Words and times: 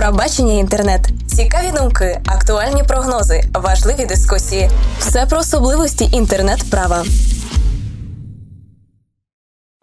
Пробачення 0.00 0.54
інтернет, 0.54 1.00
цікаві 1.26 1.72
думки, 1.78 2.20
актуальні 2.26 2.82
прогнози, 2.82 3.44
важливі 3.54 4.06
дискусії. 4.06 4.70
Все 4.98 5.26
про 5.26 5.38
особливості 5.38 6.08
інтернет-права. 6.12 7.04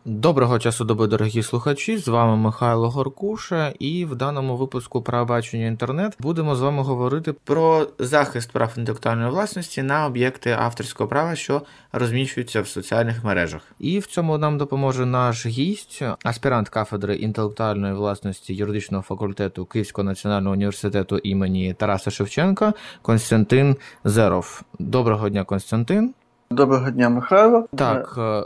Доброго 0.09 0.59
часу 0.59 0.85
доби, 0.85 1.07
дорогі 1.07 1.43
слухачі. 1.43 1.97
З 1.97 2.07
вами 2.07 2.37
Михайло 2.37 2.89
Горкуша, 2.89 3.73
і 3.79 4.05
в 4.05 4.15
даному 4.15 4.57
випуску 4.57 5.01
про 5.01 5.25
бачення 5.25 5.65
інтернет 5.65 6.17
будемо 6.19 6.55
з 6.55 6.61
вами 6.61 6.83
говорити 6.83 7.33
про 7.33 7.87
захист 7.99 8.51
прав 8.51 8.73
інтелектуальної 8.77 9.29
власності 9.29 9.83
на 9.83 10.05
об'єкти 10.05 10.51
авторського 10.59 11.07
права, 11.09 11.35
що 11.35 11.61
розміщуються 11.91 12.61
в 12.61 12.67
соціальних 12.67 13.23
мережах. 13.23 13.61
І 13.79 13.99
в 13.99 14.05
цьому 14.05 14.37
нам 14.37 14.57
допоможе 14.57 15.05
наш 15.05 15.45
гість, 15.45 16.01
аспірант 16.23 16.69
кафедри 16.69 17.15
інтелектуальної 17.15 17.93
власності 17.93 18.53
юридичного 18.53 19.03
факультету 19.03 19.65
Київського 19.65 20.05
національного 20.05 20.53
університету 20.53 21.17
імені 21.17 21.73
Тараса 21.73 22.11
Шевченка 22.11 22.73
Константин 23.01 23.75
Зеров. 24.03 24.61
Доброго 24.79 25.29
дня, 25.29 25.43
Константин. 25.43 26.13
Доброго 26.49 26.91
дня, 26.91 27.09
Михайло. 27.09 27.67
Так, 27.75 28.15
е, 28.17 28.43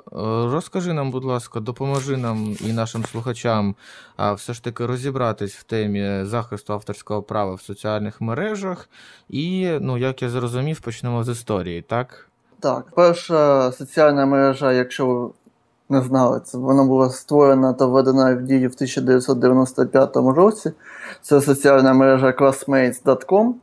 розкажи 0.52 0.94
нам, 0.94 1.12
будь 1.12 1.26
ласка, 1.26 1.60
допоможи 1.60 2.18
нам 2.18 2.56
і 2.62 2.74
нашим 2.74 3.06
слухачам 3.06 3.76
все 4.36 4.54
ж 4.54 4.64
таки 4.64 4.86
розібратись 4.86 5.56
в 5.56 5.64
темі 5.64 6.26
захисту 6.26 6.74
авторського 6.74 7.22
права 7.22 7.54
в 7.54 7.62
соціальних 7.62 8.22
мережах. 8.22 8.90
І, 9.30 9.72
ну, 9.82 9.98
як 9.98 10.22
я 10.22 10.30
зрозумів, 10.30 10.80
почнемо 10.80 11.24
з 11.24 11.30
історії, 11.30 11.82
так? 11.82 12.30
Так, 12.60 12.86
перша 12.96 13.72
соціальна 13.72 14.26
мережа, 14.26 14.72
якщо 14.72 15.32
не 15.92 16.02
знали, 16.02 16.42
це 16.46 16.58
вона 16.58 16.84
була 16.84 17.10
створена 17.10 17.74
та 17.74 17.86
введена 17.86 18.36
в 18.36 18.42
дію 18.42 18.70
в 18.70 18.74
1995 18.74 20.16
році. 20.16 20.72
Це 21.22 21.42
соціальна 21.42 21.94
мережа 21.94 22.28
classmates.com. 22.28 23.54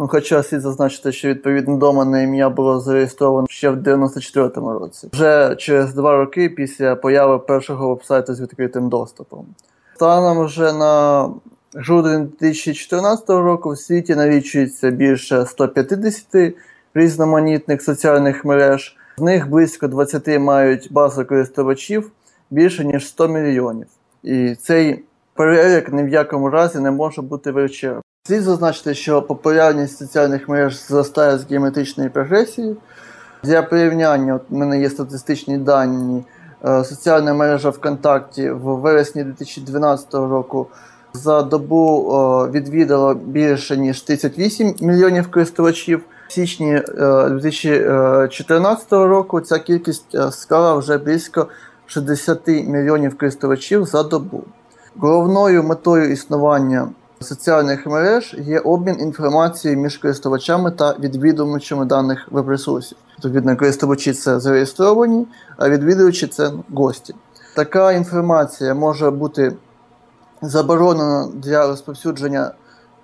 Ну, 0.00 0.08
Хоча 0.08 0.42
слід 0.42 0.60
зазначити, 0.60 1.12
що 1.12 1.28
відповідне 1.28 1.76
доменне 1.76 2.24
ім'я 2.24 2.50
було 2.50 2.80
зареєстровано 2.80 3.46
ще 3.50 3.70
в 3.70 3.76
94-му 3.76 4.78
році, 4.78 5.08
вже 5.12 5.56
через 5.56 5.94
два 5.94 6.16
роки 6.16 6.48
після 6.48 6.96
появи 6.96 7.38
першого 7.38 7.88
вебсайту 7.88 8.34
з 8.34 8.40
відкритим 8.40 8.88
доступом. 8.88 9.46
Станом 9.94 10.44
вже 10.44 10.72
на 10.72 11.28
грудень 11.74 12.32
2014 12.40 13.30
року 13.30 13.70
в 13.70 13.78
світі 13.78 14.14
налічується 14.14 14.90
більше 14.90 15.46
150 15.46 16.54
різноманітних 16.94 17.82
соціальних 17.82 18.44
мереж. 18.44 18.97
З 19.18 19.20
них 19.20 19.50
близько 19.50 19.88
20 19.88 20.38
мають 20.38 20.88
базу 20.92 21.24
користувачів 21.24 22.10
більше 22.50 22.84
ніж 22.84 23.08
100 23.08 23.28
мільйонів. 23.28 23.86
І 24.22 24.54
цей 24.54 25.04
перелік 25.34 25.92
ні 25.92 26.02
в 26.02 26.08
якому 26.08 26.50
разі 26.50 26.78
не 26.78 26.90
може 26.90 27.22
бути 27.22 27.50
вичерпним. 27.50 28.02
Слід 28.26 28.42
зазначити, 28.42 28.94
що 28.94 29.22
популярність 29.22 29.98
соціальних 29.98 30.48
мереж 30.48 30.86
зростає 30.86 31.38
з 31.38 31.50
геометричної 31.50 32.10
прогресії. 32.10 32.76
Для 33.42 33.62
порівняння, 33.62 34.34
от 34.34 34.42
у 34.50 34.56
мене 34.56 34.80
є 34.80 34.90
статистичні 34.90 35.58
дані. 35.58 36.24
Е, 36.64 36.84
соціальна 36.84 37.34
мережа 37.34 37.70
ВКонтакті 37.70 38.50
в 38.50 38.62
вересні 38.62 39.24
2012 39.24 40.14
року 40.14 40.66
за 41.12 41.42
добу 41.42 42.02
відвідала 42.52 43.14
більше 43.14 43.76
ніж 43.76 44.02
38 44.02 44.74
мільйонів 44.80 45.30
користувачів. 45.30 46.04
В 46.28 46.32
січні 46.32 46.82
2014 47.30 48.92
е, 48.92 48.96
року 49.06 49.40
ця 49.40 49.58
кількість 49.58 50.14
е, 50.14 50.32
склала 50.32 50.74
вже 50.74 50.98
близько 50.98 51.48
60 51.86 52.46
мільйонів 52.46 53.18
користувачів 53.18 53.84
за 53.84 54.02
добу. 54.02 54.44
Головною 54.96 55.62
метою 55.62 56.12
існування 56.12 56.88
соціальних 57.20 57.86
мереж 57.86 58.36
є 58.38 58.58
обмін 58.58 59.00
інформацією 59.00 59.80
між 59.80 59.96
користувачами 59.96 60.70
та 60.70 60.96
відвідувачами 60.98 61.84
даних 61.84 62.28
веб-ресурсів. 62.30 62.98
Відповідно, 63.16 63.56
користувачі 63.56 64.12
це 64.12 64.40
зареєстровані, 64.40 65.26
а 65.56 65.68
відвідувачі 65.68 66.26
це 66.26 66.50
гості. 66.74 67.14
Така 67.56 67.92
інформація 67.92 68.74
може 68.74 69.10
бути 69.10 69.52
заборонена 70.42 71.28
для 71.34 71.66
розповсюдження 71.66 72.50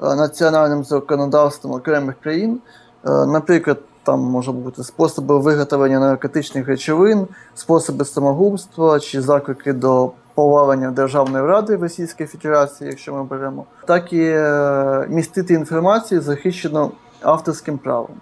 е, 0.02 0.14
національним 0.14 0.84
законодавством 0.84 1.74
окремих 1.74 2.14
країн. 2.22 2.60
Е, 3.06 3.26
наприклад, 3.26 3.78
там 4.02 4.20
може 4.20 4.52
бути 4.52 4.84
способи 4.84 5.38
виготовлення 5.38 6.00
наркотичних 6.00 6.68
речовин, 6.68 7.26
способи 7.54 8.04
самогубства 8.04 9.00
чи 9.00 9.22
заклики 9.22 9.72
до 9.72 10.10
повалення 10.34 10.90
Державної 10.90 11.46
ради 11.46 11.76
Російської 11.76 12.26
Федерації, 12.26 12.90
якщо 12.90 13.14
ми 13.14 13.24
беремо, 13.24 13.64
так 13.86 14.12
і 14.12 14.22
е, 14.22 15.06
містити 15.08 15.54
інформацію 15.54 16.20
захищено 16.20 16.90
авторським 17.22 17.78
правом. 17.78 18.16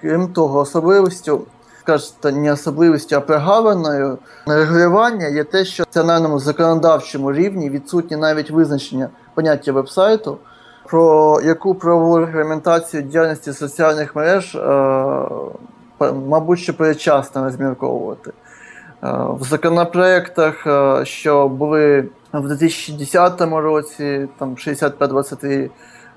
Крім 0.00 0.28
того, 0.28 0.58
особливістю, 0.58 1.40
скажете, 1.80 2.32
не 2.32 2.52
особливістю, 2.52 3.16
а 3.16 3.20
прогалиною 3.20 4.18
регулювання 4.46 5.26
є 5.26 5.44
те, 5.44 5.64
що 5.64 5.82
в 5.82 5.86
національному 5.86 6.38
законодавчому 6.38 7.32
рівні 7.32 7.70
відсутні 7.70 8.16
навіть 8.16 8.50
визначення 8.50 9.08
поняття 9.34 9.72
вебсайту, 9.72 10.38
про 10.92 11.40
яку 11.44 11.74
правову 11.74 12.18
регламентацію 12.18 13.02
діяльності 13.02 13.52
соціальних 13.52 14.16
мереж, 14.16 14.54
е, 14.54 14.58
мабуть, 16.28 16.58
що 16.58 16.74
передчасно 16.74 17.44
розмірковувати. 17.44 18.30
Е, 18.30 18.34
в 19.40 19.42
законопроектах, 19.42 20.66
е, 20.66 21.04
що 21.04 21.48
були 21.48 22.08
в 22.32 22.48
2010 22.48 23.60
році, 23.60 24.28
там 24.38 24.58
6523 24.58 25.70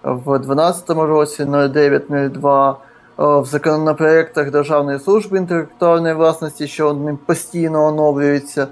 в 0.04 0.40
2012 0.40 1.06
році 1.06 1.46
0902, 1.46 2.78
е, 3.20 3.24
в 3.40 3.46
законопроектах 3.46 4.52
Державної 4.52 5.00
служби 5.00 5.38
інтелектуальної 5.38 6.14
власності, 6.14 6.68
що 6.68 6.94
ним 6.94 7.18
постійно 7.26 7.86
оновлюється 7.86 8.68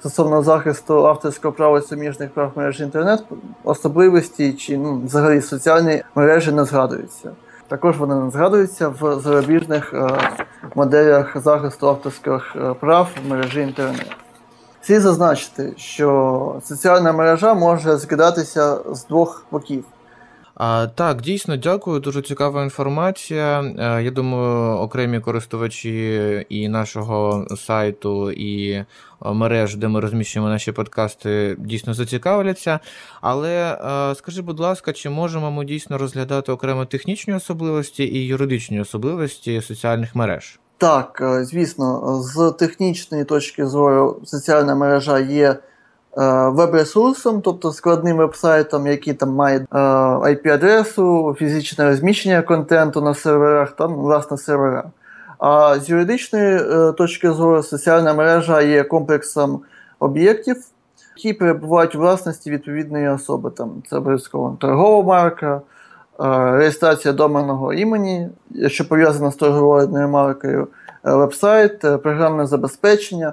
стосовно 0.00 0.42
захисту 0.42 1.06
авторського 1.06 1.52
права 1.52 1.82
суміжних 1.82 2.30
прав 2.30 2.52
мережі 2.54 2.82
інтернет, 2.82 3.24
особливості 3.64 4.52
чи 4.52 4.78
ну, 4.78 5.00
взагалі 5.04 5.40
соціальні 5.40 6.02
мережі 6.14 6.52
не 6.52 6.64
згадуються. 6.64 7.30
Також 7.68 7.98
вони 7.98 8.14
не 8.14 8.30
згадуються 8.30 8.88
в 8.88 9.20
зарубіжних 9.20 9.94
е, 9.94 10.08
моделях 10.74 11.36
захисту 11.36 11.88
авторських 11.88 12.56
е, 12.56 12.74
прав 12.74 13.08
в 13.24 13.30
мережі 13.30 13.60
інтернет. 13.60 14.16
Слід 14.82 15.00
зазначити, 15.00 15.74
що 15.76 16.60
соціальна 16.64 17.12
мережа 17.12 17.54
може 17.54 17.98
скидатися 17.98 18.78
з 18.92 19.06
двох 19.06 19.46
боків. 19.50 19.84
Так, 20.94 21.22
дійсно 21.22 21.56
дякую. 21.56 22.00
Дуже 22.00 22.22
цікава 22.22 22.62
інформація. 22.64 23.60
Е, 23.78 24.02
я 24.02 24.10
думаю, 24.10 24.78
окремі 24.78 25.20
користувачі 25.20 26.46
і 26.48 26.68
нашого 26.68 27.46
сайту, 27.56 28.30
і 28.30 28.70
е, 28.70 28.86
мереж, 29.24 29.76
де 29.76 29.88
ми 29.88 30.00
розміщуємо 30.00 30.48
наші 30.48 30.72
подкасти, 30.72 31.56
дійсно 31.58 31.94
зацікавляться. 31.94 32.80
Але 33.20 33.78
е, 34.10 34.14
скажи, 34.14 34.42
будь 34.42 34.60
ласка, 34.60 34.92
чи 34.92 35.10
можемо 35.10 35.50
ми 35.50 35.64
дійсно 35.64 35.98
розглядати 35.98 36.52
окремо 36.52 36.84
технічні 36.84 37.34
особливості 37.34 38.04
і 38.04 38.26
юридичні 38.26 38.80
особливості 38.80 39.62
соціальних 39.62 40.14
мереж? 40.14 40.60
Так, 40.78 41.22
звісно, 41.42 42.20
з 42.22 42.54
технічної 42.58 43.24
точки 43.24 43.66
зору 43.66 44.20
соціальна 44.24 44.74
мережа 44.74 45.18
є. 45.18 45.56
Е, 46.18 46.48
веб-ресурсом, 46.48 47.40
тобто 47.42 47.72
складним 47.72 48.16
веб-сайтом, 48.16 48.86
який 48.86 49.14
там 49.14 49.30
має 49.30 49.58
е, 49.58 49.64
IP-адресу, 50.18 51.34
фізичне 51.38 51.84
розміщення 51.84 52.42
контенту 52.42 53.00
на 53.00 53.14
серверах, 53.14 53.70
там 53.70 53.94
власне 53.94 54.36
сервера. 54.36 54.84
А 55.38 55.78
з 55.80 55.88
юридичної 55.88 56.56
е, 56.56 56.92
точки 56.92 57.32
зору 57.32 57.62
соціальна 57.62 58.14
мережа 58.14 58.62
є 58.62 58.84
комплексом 58.84 59.60
об'єктів, 59.98 60.56
які 61.16 61.32
перебувають 61.32 61.94
у 61.94 61.98
власності 61.98 62.50
відповідної 62.50 63.08
особи. 63.08 63.50
Там 63.50 63.82
Це 63.90 63.96
обов'язково 63.96 64.56
торгова 64.60 65.02
марка, 65.02 65.60
реєстрація 66.58 67.14
доменного 67.14 67.72
імені, 67.72 68.28
що 68.66 68.88
пов'язана 68.88 69.30
з 69.30 69.36
торговою 69.36 70.08
маркою, 70.08 70.68
веб-сайт, 71.04 71.80
програмне 71.80 72.46
забезпечення. 72.46 73.32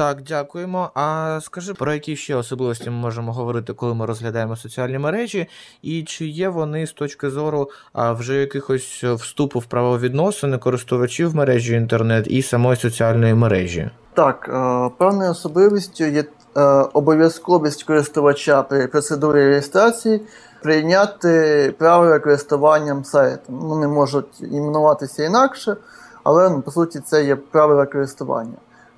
Так, 0.00 0.22
дякуємо. 0.22 0.90
А 0.94 1.38
скажи, 1.42 1.74
про 1.74 1.92
які 1.92 2.16
ще 2.16 2.36
особливості 2.36 2.90
ми 2.90 2.96
можемо 2.96 3.32
говорити, 3.32 3.72
коли 3.72 3.94
ми 3.94 4.06
розглядаємо 4.06 4.56
соціальні 4.56 4.98
мережі, 4.98 5.46
і 5.82 6.02
чи 6.02 6.26
є 6.26 6.48
вони 6.48 6.86
з 6.86 6.92
точки 6.92 7.30
зору 7.30 7.70
а, 7.92 8.12
вже 8.12 8.34
якихось 8.34 9.04
вступу 9.04 9.58
в 9.58 9.64
правовідносини 9.64 10.58
користувачів 10.58 11.34
мережі 11.34 11.74
інтернет 11.74 12.26
і 12.30 12.42
самої 12.42 12.76
соціальної 12.76 13.34
мережі? 13.34 13.90
Так, 14.14 14.48
е, 14.48 14.90
певною 14.98 15.30
особливістю 15.30 16.04
є 16.04 16.24
е, 16.56 16.60
обов'язковість 16.92 17.82
користувача 17.82 18.62
при 18.62 18.86
процедурі 18.86 19.38
реєстрації 19.38 20.20
прийняти 20.62 21.74
правила 21.78 22.18
користуванням 22.18 23.04
сайтом. 23.04 23.58
Вони 23.58 23.88
можуть 23.88 24.40
іменуватися 24.40 25.24
інакше, 25.24 25.76
але 26.24 26.50
ну, 26.50 26.62
по 26.62 26.70
суті 26.70 27.00
це 27.00 27.24
є 27.24 27.36
правила 27.36 27.86
користування. 27.86 28.56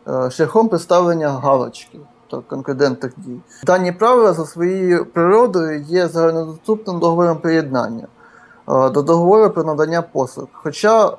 Е, 0.08 0.30
шляхом 0.30 0.68
представлення 0.68 1.28
галочки. 1.28 1.98
тобто 2.26 2.48
конкурентних 2.48 3.12
дій. 3.16 3.40
Дані 3.64 3.92
правила 3.92 4.32
за 4.32 4.46
своєю 4.46 5.06
природою 5.06 5.80
є 5.80 6.08
загальнодоступним 6.08 6.98
договором 6.98 7.38
приєднання 7.38 8.06
е, 8.68 8.90
до 8.90 9.02
договору 9.02 9.50
про 9.50 9.64
надання 9.64 10.02
послуг. 10.02 10.46
Хоча 10.52 11.16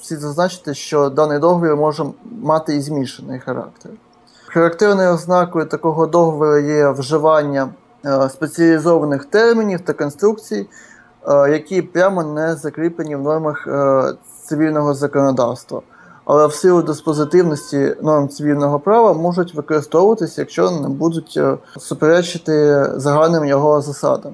слід 0.00 0.20
зазначити, 0.20 0.74
що 0.74 1.08
даний 1.08 1.38
договір 1.38 1.76
може 1.76 2.04
мати 2.42 2.76
і 2.76 2.80
змішаний 2.80 3.40
характер. 3.40 3.92
Характерною 4.46 5.14
ознакою 5.14 5.66
такого 5.66 6.06
договору 6.06 6.58
є 6.58 6.90
вживання 6.90 7.68
е, 8.04 8.28
спеціалізованих 8.28 9.24
термінів 9.24 9.80
та 9.80 9.92
конструкцій, 9.92 10.66
які 11.50 11.82
прямо 11.82 12.22
не 12.22 12.56
закріплені 12.56 13.16
в 13.16 13.22
нормах 13.22 13.68
цивільного 14.44 14.94
законодавства, 14.94 15.82
але 16.24 16.46
в 16.46 16.54
силу 16.54 16.82
диспозитивності 16.82 17.96
норм 18.02 18.28
цивільного 18.28 18.80
права 18.80 19.12
можуть 19.12 19.54
використовуватися, 19.54 20.40
якщо 20.42 20.70
не 20.70 20.88
будуть 20.88 21.34
е, 21.36 21.56
суперечити 21.78 22.84
загальним 22.96 23.44
його 23.44 23.80
засадам. 23.80 24.32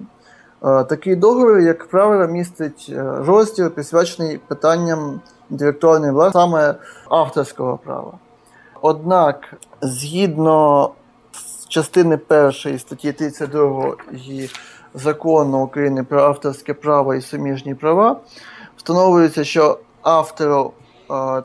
Е, 0.65 0.85
Такий 0.85 1.17
договір, 1.17 1.59
як 1.59 1.89
правило, 1.89 2.27
містить 2.27 2.87
е, 2.91 3.03
розділ, 3.27 3.71
присвячений 3.71 4.39
питанням 4.39 5.21
інтелектуальної 5.51 6.13
власності, 6.13 6.39
саме 6.39 6.75
авторського 7.11 7.79
права. 7.85 8.13
Однак, 8.83 9.55
згідно 9.83 10.91
частини 11.69 12.17
першої 12.17 12.79
статті 12.79 13.13
32 13.13 13.95
закону 14.95 15.59
України 15.59 16.05
про 16.05 16.23
авторське 16.23 16.75
право 16.75 17.15
і 17.15 17.21
суміжні 17.21 17.75
права, 17.75 18.17
встановлюється, 18.77 19.45
що 19.45 19.79
автору 20.03 20.73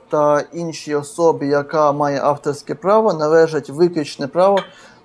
та 0.10 0.44
іншій 0.54 0.96
особі, 0.96 1.48
яка 1.48 1.92
має 1.92 2.22
авторське 2.22 2.76
право, 2.76 3.14
належить 3.14 3.70
виключне 3.70 4.28
право 4.28 4.60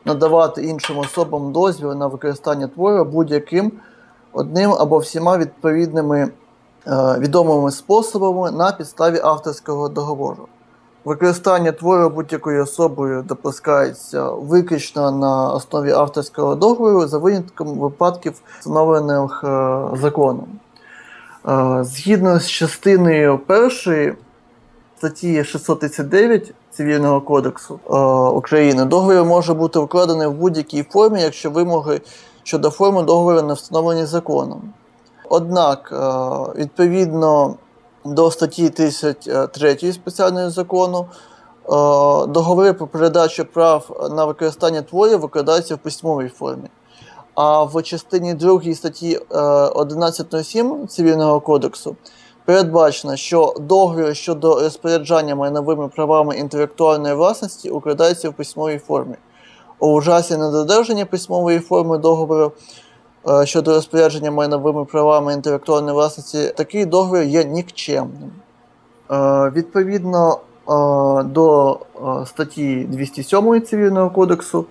надавати 0.05 0.63
іншим 0.63 0.99
особам 0.99 1.53
дозвіл 1.53 1.95
на 1.95 2.07
використання 2.07 2.67
твору 2.67 3.05
будь-яким 3.05 3.73
одним 4.33 4.73
або 4.73 4.99
всіма 4.99 5.39
відповідними 5.39 6.21
е, 6.21 6.31
відомими 7.19 7.71
способами 7.71 8.51
на 8.51 8.73
підставі 8.73 9.21
авторського 9.23 9.89
договору. 9.89 10.49
Використання 11.05 11.73
твору 11.73 12.11
будь-якою 12.11 12.63
особою 12.63 13.23
допускається 13.23 14.31
виключно 14.31 15.11
на 15.11 15.53
основі 15.53 15.93
авторського 15.93 16.55
договору 16.55 17.07
за 17.07 17.19
винятком 17.19 17.69
випадків, 17.79 18.41
встановлених 18.59 19.45
е, 19.45 19.81
законом. 20.03 20.47
Е, 21.49 21.85
Згідно 21.85 22.41
з 22.41 22.49
частиною 22.49 23.39
першої 23.39 24.15
статті 24.99 25.45
639 25.45 26.55
Цивільного 26.71 27.21
кодексу 27.21 27.81
е, 27.91 27.97
України, 28.37 28.85
договір 28.85 29.25
може 29.25 29.55
бути 29.55 29.79
укладений 29.79 30.27
в 30.27 30.33
будь-якій 30.33 30.83
формі, 30.83 31.23
якщо 31.23 31.51
вимоги 31.51 32.01
щодо 32.43 32.71
форми 32.71 33.03
договору 33.03 33.43
не 33.43 33.55
встановлені 33.55 34.05
законом. 34.05 34.63
Однак, 35.29 35.93
е, 35.93 36.61
відповідно 36.61 37.55
до 38.05 38.31
статті 38.31 38.71
33 38.71 39.93
спеціального 39.93 40.51
закону, 40.51 40.99
е, 40.99 41.07
договори 42.27 42.73
про 42.73 42.87
передачу 42.87 43.45
прав 43.45 44.09
на 44.11 44.25
використання 44.25 44.83
творів 44.83 45.21
викладаються 45.21 45.75
в 45.75 45.79
письмовій 45.79 46.29
формі. 46.29 46.69
А 47.35 47.63
в 47.63 47.83
частині 47.83 48.35
2 48.35 48.75
статті 48.75 49.21
е, 49.31 49.39
11.7 49.69 50.87
Цивільного 50.87 51.41
кодексу 51.41 51.97
передбачено, 52.49 53.17
що 53.17 53.55
договір 53.61 54.17
щодо 54.17 54.61
розпоряджання 54.61 55.35
майновими 55.35 55.89
правами 55.89 56.37
інтелектуальної 56.37 57.15
власності 57.15 57.71
укладається 57.71 58.31
в 58.31 58.33
письмовій 58.33 58.79
формі. 58.79 59.15
У 59.79 60.01
разі 60.01 60.37
недодержання 60.37 61.07
письмової 61.07 61.59
форми 61.59 61.99
договору 61.99 62.53
е, 63.29 63.47
щодо 63.47 63.75
розпорядження 63.75 64.31
майновими 64.31 64.85
правами 64.85 65.33
інтелектуальної 65.33 65.95
власності, 65.95 66.53
такий 66.57 66.87
договір 66.87 67.23
є 67.23 67.45
нікчемним. 67.45 68.33
Е, 69.11 69.53
Відповідно 69.57 70.33
е, 70.33 71.23
до 71.23 71.79
статті 72.27 72.87
207 72.89 73.63
Цивільного 73.63 74.11
кодексу, 74.11 74.65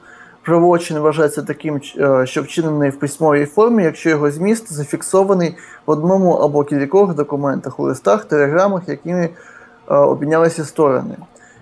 правочин 0.47 0.99
вважається 0.99 1.41
таким, 1.41 1.81
е, 1.99 2.25
що 2.25 2.41
вчинений 2.41 2.89
в 2.89 2.99
письмовій 2.99 3.45
формі, 3.45 3.83
якщо 3.83 4.09
його 4.09 4.31
зміст 4.31 4.73
зафіксований 4.73 5.55
в 5.85 5.91
одному 5.91 6.31
або 6.31 6.63
кількох 6.63 7.15
документах, 7.15 7.79
у 7.79 7.83
листах, 7.83 8.25
телеграмах, 8.25 8.89
якими 8.89 9.23
е, 9.23 9.29
обмінялися 9.95 10.65
сторони. 10.65 11.15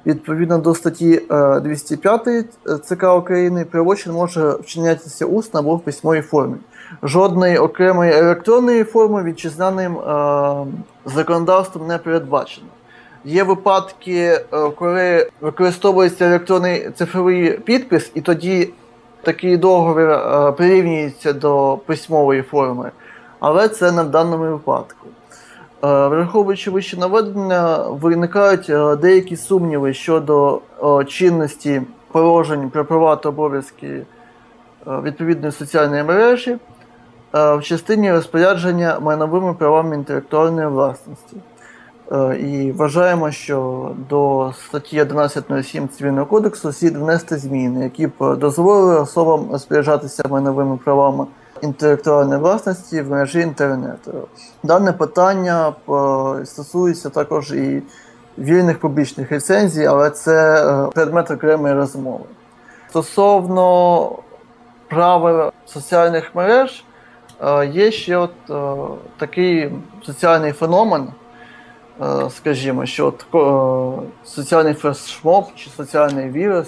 Відповідно 0.06 0.58
до 0.58 0.76
статті 0.76 1.22
е, 1.32 1.60
205 1.60 2.46
ЦК 2.84 3.04
України, 3.18 3.66
правочин 3.66 4.14
може 4.14 4.50
вчинятися 4.50 5.26
усно 5.26 5.60
або 5.60 5.76
в 5.76 5.80
письмовій 5.80 6.22
формі. 6.22 6.56
Жодної 7.04 7.58
окремої 7.58 8.14
електронної 8.14 8.84
форми 8.84 9.24
вітчизняним 9.24 9.98
е, 9.98 10.66
законодавством 11.06 11.88
не 11.88 11.98
передбачено. 11.98 12.68
Є 13.26 13.44
випадки, 13.44 14.16
е, 14.18 14.70
коли 14.76 15.30
використовується 15.42 16.26
електронний 16.26 16.90
цифровий 16.96 17.52
підпис, 17.52 18.12
і 18.14 18.22
тоді 18.22 18.70
такий 19.22 19.58
договір 19.58 20.10
е, 20.10 20.52
прирівнюється 20.52 21.34
до 21.34 21.80
письмової 21.86 22.42
форми, 22.42 22.92
але 23.40 23.68
це 23.68 23.92
не 23.92 24.04
в 24.04 24.10
даному 24.10 24.44
випадку. 24.44 25.08
Е, 25.84 26.08
Враховуючи 26.08 26.72
вище 26.72 26.98
наведення, 26.98 27.78
виникають 27.78 29.00
деякі 29.02 29.36
сумніви 29.36 29.94
щодо 29.94 30.62
чинності 31.08 31.82
положень 32.12 32.70
про 32.70 32.86
права 32.86 33.16
та 33.16 33.30
обов'язки 33.30 34.02
відповідної 34.88 35.52
соціальної 35.52 36.04
мережі 36.04 36.58
в 37.34 37.62
частині 37.62 38.12
розпорядження 38.12 39.00
майновими 39.00 39.54
правами 39.54 39.96
інтелектуальної 39.96 40.68
власності. 40.68 41.38
Е, 42.12 42.38
І 42.38 42.72
вважаємо, 42.72 43.32
що 43.32 43.92
до 44.10 44.54
статті 44.68 45.02
11.07 45.02 45.88
Цивільного 45.88 46.26
кодексу 46.26 46.72
слід 46.72 46.98
внести 46.98 47.38
зміни, 47.38 47.84
які 47.84 48.08
б 48.08 48.36
дозволили 48.36 49.00
особам 49.00 49.52
розпоряджатися 49.52 50.24
майновими 50.30 50.78
правами 50.78 51.26
інтелектуальної 51.62 52.40
власності 52.40 53.02
в 53.02 53.10
мережі 53.12 53.40
інтернету. 53.40 54.28
Дане 54.64 54.92
питання 54.94 55.70
е, 55.70 56.46
стосується 56.46 57.10
також 57.10 57.52
і 57.52 57.84
вільних 58.38 58.80
публічних 58.80 59.32
ліцензій, 59.32 59.86
але 59.86 60.10
це 60.10 60.66
е, 60.68 60.90
предмет 60.94 61.32
окремої 61.32 61.74
розмови. 61.74 62.24
Стосовно 62.90 64.10
правил 64.90 65.52
соціальних 65.66 66.36
мереж, 66.36 66.84
є 67.72 67.92
ще 67.92 68.18
от 68.18 68.32
такий 69.18 69.72
соціальний 70.06 70.52
феномен, 70.52 71.08
скажімо, 72.30 72.86
що 72.86 73.08
от, 73.08 73.26
е, 73.36 74.08
соціальний 74.24 74.74
флешмоб 74.74 75.46
чи 75.56 75.70
соціальний 75.70 76.30
вірус, 76.30 76.68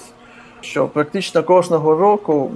що 0.62 0.88
практично 0.88 1.43
кожного 1.43 1.96
року 1.96 2.51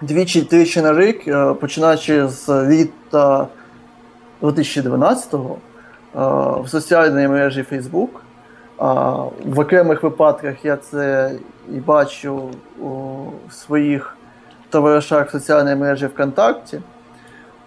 двічі-тричі 0.00 0.82
на 0.82 0.94
рік, 0.94 1.28
е, 1.28 1.54
починаючи 1.54 2.28
з 2.28 2.66
літа 2.68 3.46
2012-го, 4.42 5.56
е, 5.56 6.62
в 6.62 6.68
соціальній 6.68 7.28
мережі 7.28 7.64
Facebook. 7.72 8.08
В 9.44 9.60
окремих 9.60 10.02
випадках 10.02 10.64
я 10.64 10.76
це 10.76 11.32
і 11.72 11.76
бачу 11.76 12.50
у 12.80 13.16
своїх 13.50 14.16
товаришах 14.70 15.28
в 15.28 15.32
соціальній 15.32 15.74
мережі 15.74 16.06
ВКонтакті. 16.06 16.80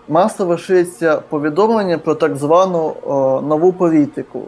Масово 0.10 0.58
шириться 0.58 1.18
повідомлення 1.30 1.98
про 1.98 2.16
так 2.16 2.36
звану 2.36 2.96
о, 3.04 3.42
нову 3.42 3.74
політику 3.74 4.42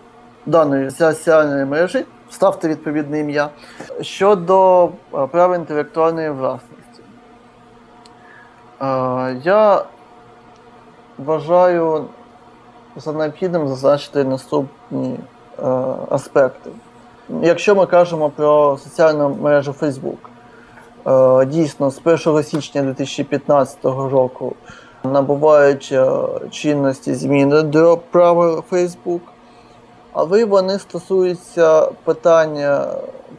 даної 0.45 0.91
соціальної 0.91 1.65
мережі, 1.65 2.05
ставте 2.29 2.67
відповідне 2.67 3.19
ім'я, 3.19 3.49
щодо 4.01 4.85
е, 4.85 5.27
прав 5.27 5.55
інтелектуальної 5.55 6.29
власності. 6.29 7.01
Е, 8.81 9.37
Я 9.43 9.83
вважаю 11.17 12.05
за 12.95 13.13
необхідним 13.13 13.67
зазначити 13.67 14.23
наступні 14.23 15.19
е, 15.59 15.65
аспекти. 16.09 16.69
Якщо 17.41 17.75
ми 17.75 17.85
кажемо 17.85 18.29
про 18.29 18.77
соціальну 18.83 19.37
мережу 19.41 19.75
Facebook, 19.81 20.17
е, 21.41 21.45
дійсно 21.45 21.91
з 21.91 22.01
1 22.27 22.43
січня 22.43 22.81
2015 22.81 23.85
року 23.85 24.55
набувають 25.03 25.89
е, 25.91 26.12
чинності 26.51 27.15
зміни 27.15 27.62
до 27.62 27.98
правил 28.12 28.63
Facebook, 28.72 29.20
але 30.13 30.46
вони 30.46 30.79
стосуються 30.79 31.91
питання 32.03 32.88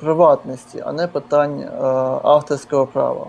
приватності, 0.00 0.82
а 0.86 0.92
не 0.92 1.06
питання 1.06 1.66
е, 1.66 1.84
авторського 2.28 2.86
права. 2.86 3.26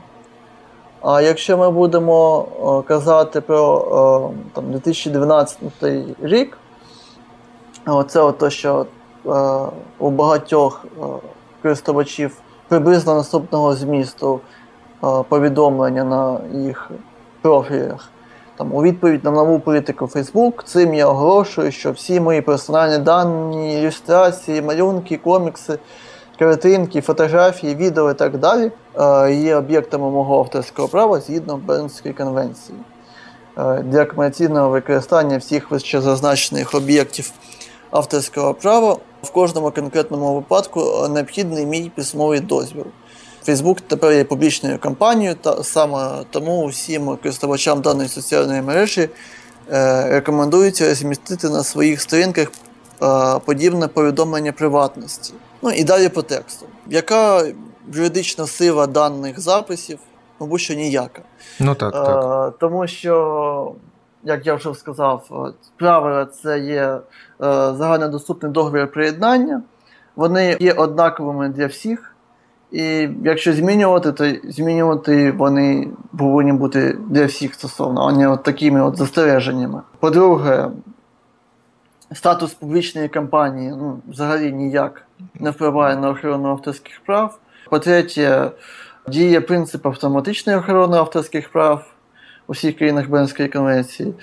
А 1.01 1.21
якщо 1.21 1.57
ми 1.57 1.71
будемо 1.71 2.45
е, 2.81 2.87
казати 2.87 3.41
про 3.41 4.31
там, 4.53 4.71
2012 4.71 5.59
рік, 6.21 6.57
це 8.07 8.31
те, 8.31 8.49
що 8.49 8.85
у 9.99 10.09
багатьох 10.09 10.85
користувачів 11.61 12.37
приблизно 12.67 13.15
наступного 13.15 13.73
змісту 13.75 14.39
повідомлення 15.29 16.03
на 16.03 16.39
їх 16.59 16.91
профілях. 17.41 18.09
Там, 18.57 18.73
у 18.73 18.83
відповідь 18.83 19.23
на 19.23 19.31
нову 19.31 19.59
політику 19.59 20.05
Facebook, 20.05 20.63
цим 20.63 20.93
я 20.93 21.07
оголошую, 21.07 21.71
що 21.71 21.91
всі 21.91 22.19
мої 22.19 22.41
персональні 22.41 22.97
дані, 22.97 23.81
ілюстрації, 23.81 24.61
малюнки, 24.61 25.17
комікси, 25.17 25.79
картинки, 26.39 27.01
фотографії, 27.01 27.75
відео 27.75 28.11
і 28.11 28.13
так 28.13 28.37
далі 28.37 28.71
е, 28.99 29.33
є 29.33 29.55
об'єктами 29.55 30.09
мого 30.09 30.39
авторського 30.39 30.87
права 30.87 31.19
згідно 31.19 31.57
Бернської 31.57 32.13
конвенції. 32.13 32.77
Е, 33.57 33.83
для 33.83 34.05
комерційного 34.05 34.69
використання 34.69 35.37
всіх 35.37 35.71
вище 35.71 36.01
зазначених 36.01 36.75
об'єктів 36.75 37.31
авторського 37.91 38.53
права 38.53 38.97
в 39.23 39.31
кожному 39.31 39.71
конкретному 39.71 40.35
випадку 40.35 41.07
необхідний 41.09 41.65
мій 41.65 41.91
письмовий 41.95 42.39
дозвіл. 42.39 42.85
Facebook 43.47 43.81
тепер 43.87 44.13
є 44.13 44.23
публічною 44.23 44.79
компанією, 44.79 45.35
та 45.35 45.63
саме 45.63 46.23
тому 46.29 46.67
всім 46.67 47.05
користувачам 47.05 47.81
даної 47.81 48.09
соціальної 48.09 48.61
мережі 48.61 49.09
е, 49.71 50.09
рекомендується 50.09 50.89
розмістити 50.89 51.49
на 51.49 51.63
своїх 51.63 52.01
сторінках 52.01 52.47
е, 52.47 53.39
подібне 53.45 53.87
повідомлення 53.87 54.51
приватності. 54.51 55.33
Ну 55.61 55.71
і 55.71 55.83
далі 55.83 56.09
по 56.09 56.21
тексту. 56.21 56.65
Яка 56.89 57.43
юридична 57.93 58.47
сила 58.47 58.87
даних 58.87 59.39
записів? 59.39 59.99
Мабуть, 60.39 60.61
що 60.61 60.73
ніяка. 60.73 61.21
Ну 61.59 61.75
так, 61.75 61.93
так. 61.93 62.53
Е, 62.53 62.57
тому 62.59 62.87
що, 62.87 63.75
як 64.23 64.45
я 64.45 64.53
вже 64.53 64.73
сказав, 64.73 65.53
правила 65.77 66.25
це 66.25 66.59
є 66.59 66.81
е, 66.83 66.99
загальнодоступний 67.77 68.51
договір 68.51 68.91
приєднання, 68.91 69.61
вони 70.15 70.57
є 70.59 70.73
однаковими 70.73 71.49
для 71.49 71.67
всіх. 71.67 72.12
І 72.73 73.09
якщо 73.23 73.53
змінювати, 73.53 74.11
то 74.11 74.51
змінювати 74.51 75.31
вони 75.31 75.87
повинні 76.17 76.53
бути 76.53 76.97
для 77.09 77.25
всіх 77.25 77.53
стосовно, 77.53 78.01
а 78.01 78.11
не 78.11 78.27
от 78.27 78.43
такими 78.43 78.83
от 78.83 78.97
застереженнями. 78.97 79.81
По-друге, 79.99 80.69
статус 82.13 82.53
публічної 82.53 83.07
компанії 83.07 83.69
ну, 83.69 83.99
взагалі 84.09 84.51
ніяк 84.51 85.05
не 85.39 85.49
впливає 85.49 85.97
на 85.97 86.09
охорону 86.09 86.49
авторських 86.49 87.01
прав. 87.05 87.39
По-третє, 87.69 88.51
діє 89.07 89.41
принцип 89.41 89.87
автоматичної 89.87 90.59
охорони 90.59 90.97
авторських 90.97 91.51
прав 91.51 91.93
у 92.47 92.53
всіх 92.53 92.77
країнах 92.77 93.09
Бернської 93.09 93.49
конвенції. 93.49 94.13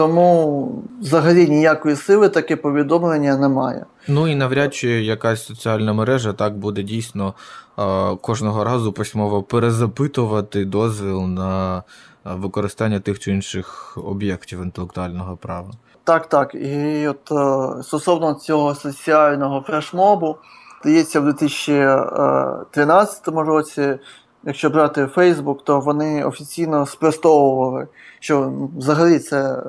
Тому 0.00 0.68
взагалі 1.00 1.48
ніякої 1.48 1.96
сили 1.96 2.28
таке 2.28 2.56
повідомлення 2.56 3.36
немає. 3.36 3.86
Ну 4.08 4.28
і 4.28 4.34
навряд 4.34 4.74
чи 4.74 4.88
якась 4.88 5.46
соціальна 5.46 5.92
мережа 5.92 6.32
так 6.32 6.58
буде 6.58 6.82
дійсно 6.82 7.34
е, 7.78 8.16
кожного 8.16 8.64
разу 8.64 8.92
письмово 8.92 9.42
перезапитувати 9.42 10.64
дозвіл 10.64 11.26
на 11.26 11.82
використання 12.24 13.00
тих 13.00 13.18
чи 13.18 13.30
інших 13.30 13.98
об'єктів 14.04 14.62
інтелектуального 14.62 15.36
права. 15.36 15.70
Так, 16.04 16.28
так. 16.28 16.54
І 16.54 17.08
от 17.08 17.32
е, 17.32 17.68
стосовно 17.82 18.34
цього 18.34 18.74
соціального 18.74 19.64
флешмобу, 19.66 20.36
здається, 20.82 21.20
в 21.20 21.24
2013 21.24 23.28
році, 23.28 23.98
якщо 24.44 24.70
брати 24.70 25.04
Facebook, 25.04 25.56
то 25.64 25.80
вони 25.80 26.24
офіційно 26.24 26.86
спростовували, 26.86 27.86
що 28.20 28.52
взагалі 28.76 29.18
це 29.18 29.62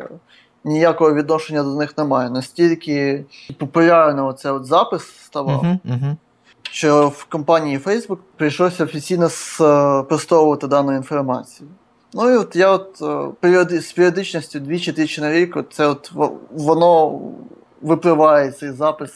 ніякого 0.63 1.13
відношення 1.13 1.63
до 1.63 1.75
них 1.75 1.97
немає. 1.97 2.29
Настільки 2.29 3.25
популярно 3.57 4.33
цей 4.33 4.51
от 4.51 4.65
запис 4.65 5.03
ставав, 5.25 5.59
Угу, 5.59 5.79
угу. 5.85 6.17
що 6.71 7.07
в 7.07 7.23
компанії 7.23 7.77
Facebook 7.77 8.17
прийшлося 8.37 8.83
офіційно 8.83 9.29
спростовувати 9.29 10.67
дану 10.67 10.95
інформацію. 10.95 11.69
Ну 12.13 12.29
і 12.29 12.37
от 12.37 12.55
я 12.55 12.71
от 12.71 13.01
е, 13.01 13.33
періоди, 13.39 13.81
з 13.81 13.91
періодичністю 13.91 14.59
двічі-тричі 14.59 15.21
на 15.21 15.31
рік, 15.31 15.57
от 15.57 15.73
це 15.73 15.87
от 15.87 16.11
воно 16.51 17.19
випливає 17.81 18.51
цей 18.51 18.71
запис. 18.71 19.11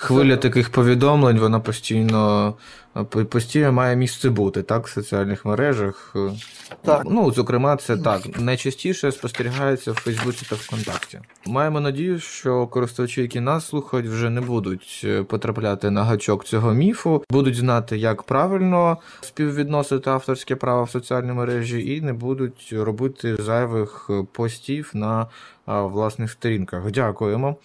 Хвиля 0.00 0.36
таких 0.36 0.70
повідомлень, 0.70 1.38
вона 1.38 1.60
постійно, 1.60 2.54
постійно 3.28 3.72
має 3.72 3.96
місце 3.96 4.30
бути, 4.30 4.62
так, 4.62 4.86
в 4.86 4.90
соціальних 4.90 5.44
мережах. 5.44 6.16
Так. 6.82 7.02
Ну, 7.10 7.32
зокрема, 7.32 7.76
це 7.76 7.96
так. 7.96 8.40
Найчастіше 8.40 9.12
спостерігається 9.12 9.92
в 9.92 9.94
Фейсбуці 9.94 10.46
та 10.50 10.56
ВКонтакті. 10.56 11.20
Маємо 11.46 11.80
надію, 11.80 12.18
що 12.18 12.66
користувачі, 12.66 13.22
які 13.22 13.40
нас 13.40 13.68
слухають, 13.68 14.06
вже 14.06 14.30
не 14.30 14.40
будуть 14.40 15.00
е, 15.04 15.22
потрапляти 15.22 15.90
на 15.90 16.04
гачок 16.04 16.44
цього 16.44 16.72
міфу, 16.72 17.24
будуть 17.30 17.56
знати, 17.56 17.98
як 17.98 18.22
правильно 18.22 18.98
співвідносити 19.20 20.10
авторське 20.10 20.56
право 20.56 20.84
в 20.84 20.90
соціальній 20.90 21.32
мережі, 21.32 21.94
і 21.96 22.00
не 22.00 22.12
будуть 22.12 22.72
робити 22.72 23.36
зайвих 23.36 24.06
е, 24.10 24.26
постів 24.32 24.90
на 24.94 25.26
власних 25.66 26.30
сторінках. 26.30 26.90
Дякуємо. 26.90 27.56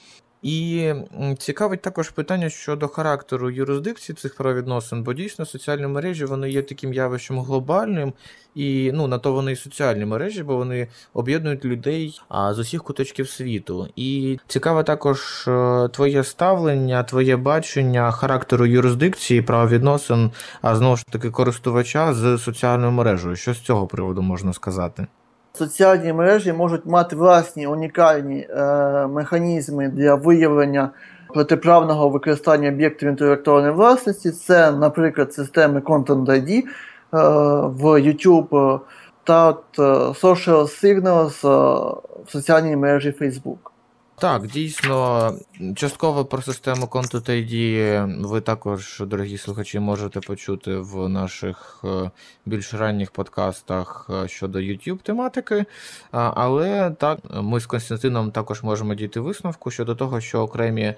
І 0.42 0.94
цікавить 1.38 1.82
також 1.82 2.10
питання 2.10 2.50
щодо 2.50 2.88
характеру 2.88 3.50
юрисдикції 3.50 4.16
цих 4.16 4.36
правовідносин, 4.36 5.04
бо 5.04 5.14
дійсно 5.14 5.46
соціальні 5.46 5.88
мережі 5.88 6.26
вони 6.26 6.50
є 6.50 6.62
таким 6.62 6.94
явищем 6.94 7.40
глобальним, 7.40 8.14
і 8.56 8.92
ну 8.94 9.08
на 9.08 9.18
то 9.18 9.34
вони 9.34 9.52
і 9.52 9.56
соціальні 9.56 10.06
мережі, 10.06 10.44
бо 10.44 10.56
вони 10.58 10.88
об'єднують 11.14 11.66
людей 11.66 12.22
а, 12.30 12.54
з 12.54 12.60
усіх 12.60 12.84
куточків 12.84 13.30
світу. 13.30 13.88
І 13.96 14.40
цікаве 14.48 14.84
також 14.84 15.48
е, 15.48 15.90
твоє 15.94 16.24
ставлення, 16.24 17.04
твоє 17.04 17.38
бачення 17.38 18.12
характеру 18.12 18.66
юрисдикції 18.66 19.42
правовідносин, 19.42 20.32
а 20.62 20.76
знову 20.76 20.98
ж 20.98 21.06
таки 21.06 21.30
користувача 21.30 22.14
з 22.14 22.38
соціальною 22.38 22.92
мережею. 22.92 23.36
Що 23.36 23.54
з 23.54 23.60
цього 23.60 23.88
приводу 23.88 24.22
можна 24.22 24.54
сказати? 24.54 25.08
Соціальні 25.58 26.14
мережі 26.14 26.54
можуть 26.54 26.86
мати 26.86 27.16
власні 27.16 27.68
унікальні 27.68 28.48
е, 28.50 29.08
механізми 29.08 29.88
для 29.88 30.16
виявлення 30.16 30.90
протиправного 31.34 32.10
використання 32.10 32.70
об'єктів 32.70 33.10
інтелектуальної 33.10 33.74
власності. 33.74 34.32
Це, 34.32 34.72
наприклад, 34.72 35.34
системи 35.34 35.80
Content 35.80 36.26
ID 36.26 36.58
е, 36.58 36.64
в 37.68 37.84
YouTube 37.84 38.80
та 39.24 39.50
от, 39.50 39.64
е, 39.80 39.82
Social 40.26 40.62
Signals 40.62 41.48
е, 41.48 41.96
в 42.26 42.32
соціальній 42.32 42.76
мережі 42.76 43.16
Facebook. 43.22 43.58
Так, 44.18 44.48
дійсно, 44.48 45.34
частково 45.76 46.26
про 46.26 46.42
систему 46.42 46.86
Content 46.86 47.30
ID 47.30 48.26
ви 48.28 48.42
також, 48.42 49.04
дорогі 49.06 49.38
слухачі, 49.38 49.80
можете 49.80 50.20
почути 50.20 50.78
в 50.78 51.10
наших 51.10 51.82
е, 51.84 52.12
більш 52.46 52.74
ранніх 52.74 53.12
подкастах 53.12 54.10
е, 54.24 54.28
щодо 54.28 54.60
YouTube 54.60 54.98
тематики. 54.98 55.66
Але 56.12 56.92
так, 56.92 57.20
ми 57.34 57.60
з 57.60 57.66
Константином 57.66 58.32
також 58.32 58.64
можемо 58.64 58.96
дійти 58.96 59.20
висновку 59.20 59.72
щодо 59.72 59.96
того, 59.96 60.22
що 60.22 60.42
окремі 60.42 60.94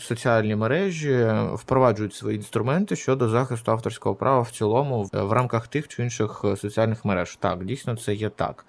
соціальні 0.00 0.56
мережі 0.56 1.26
впроваджують 1.54 2.14
свої 2.14 2.36
інструменти 2.36 2.96
щодо 2.96 3.28
захисту 3.28 3.72
авторського 3.72 4.14
права 4.14 4.40
в 4.40 4.50
цілому 4.50 5.02
в- 5.02 5.22
в 5.22 5.32
рамках 5.32 5.66
тих 5.68 5.88
чи 5.88 6.02
інших 6.02 6.40
е, 6.44 6.56
соціальних 6.56 7.04
мереж. 7.04 7.36
Так, 7.40 7.64
дійсно, 7.64 7.96
це 7.96 8.14
є 8.14 8.28
так. 8.28 8.64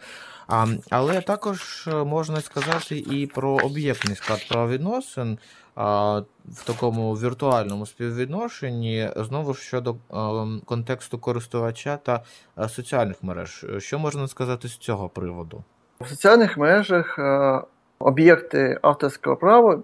А, 0.49 0.65
але 0.89 1.21
також 1.21 1.87
е, 1.87 2.03
можна 2.03 2.41
сказати 2.41 2.97
і 2.97 3.27
про 3.27 3.49
об'єктний 3.49 4.15
склад 4.15 4.47
правовідносин 4.49 5.37
а, 5.75 6.19
в 6.47 6.63
такому 6.65 7.13
віртуальному 7.13 7.85
співвідношенні, 7.85 9.09
знову 9.15 9.53
ж 9.53 9.61
щодо 9.61 9.95
ем, 10.13 10.61
контексту 10.65 11.17
користувача 11.17 11.97
та 11.97 12.23
е, 12.59 12.69
соціальних 12.69 13.23
мереж. 13.23 13.65
Що 13.77 13.99
можна 13.99 14.27
сказати 14.27 14.67
з 14.67 14.77
цього 14.77 15.09
приводу? 15.09 15.63
В 16.01 16.07
соціальних 16.07 16.57
мережах 16.57 17.19
е, 17.19 17.61
об'єкти 17.99 18.79
авторського 18.81 19.35
права 19.35 19.79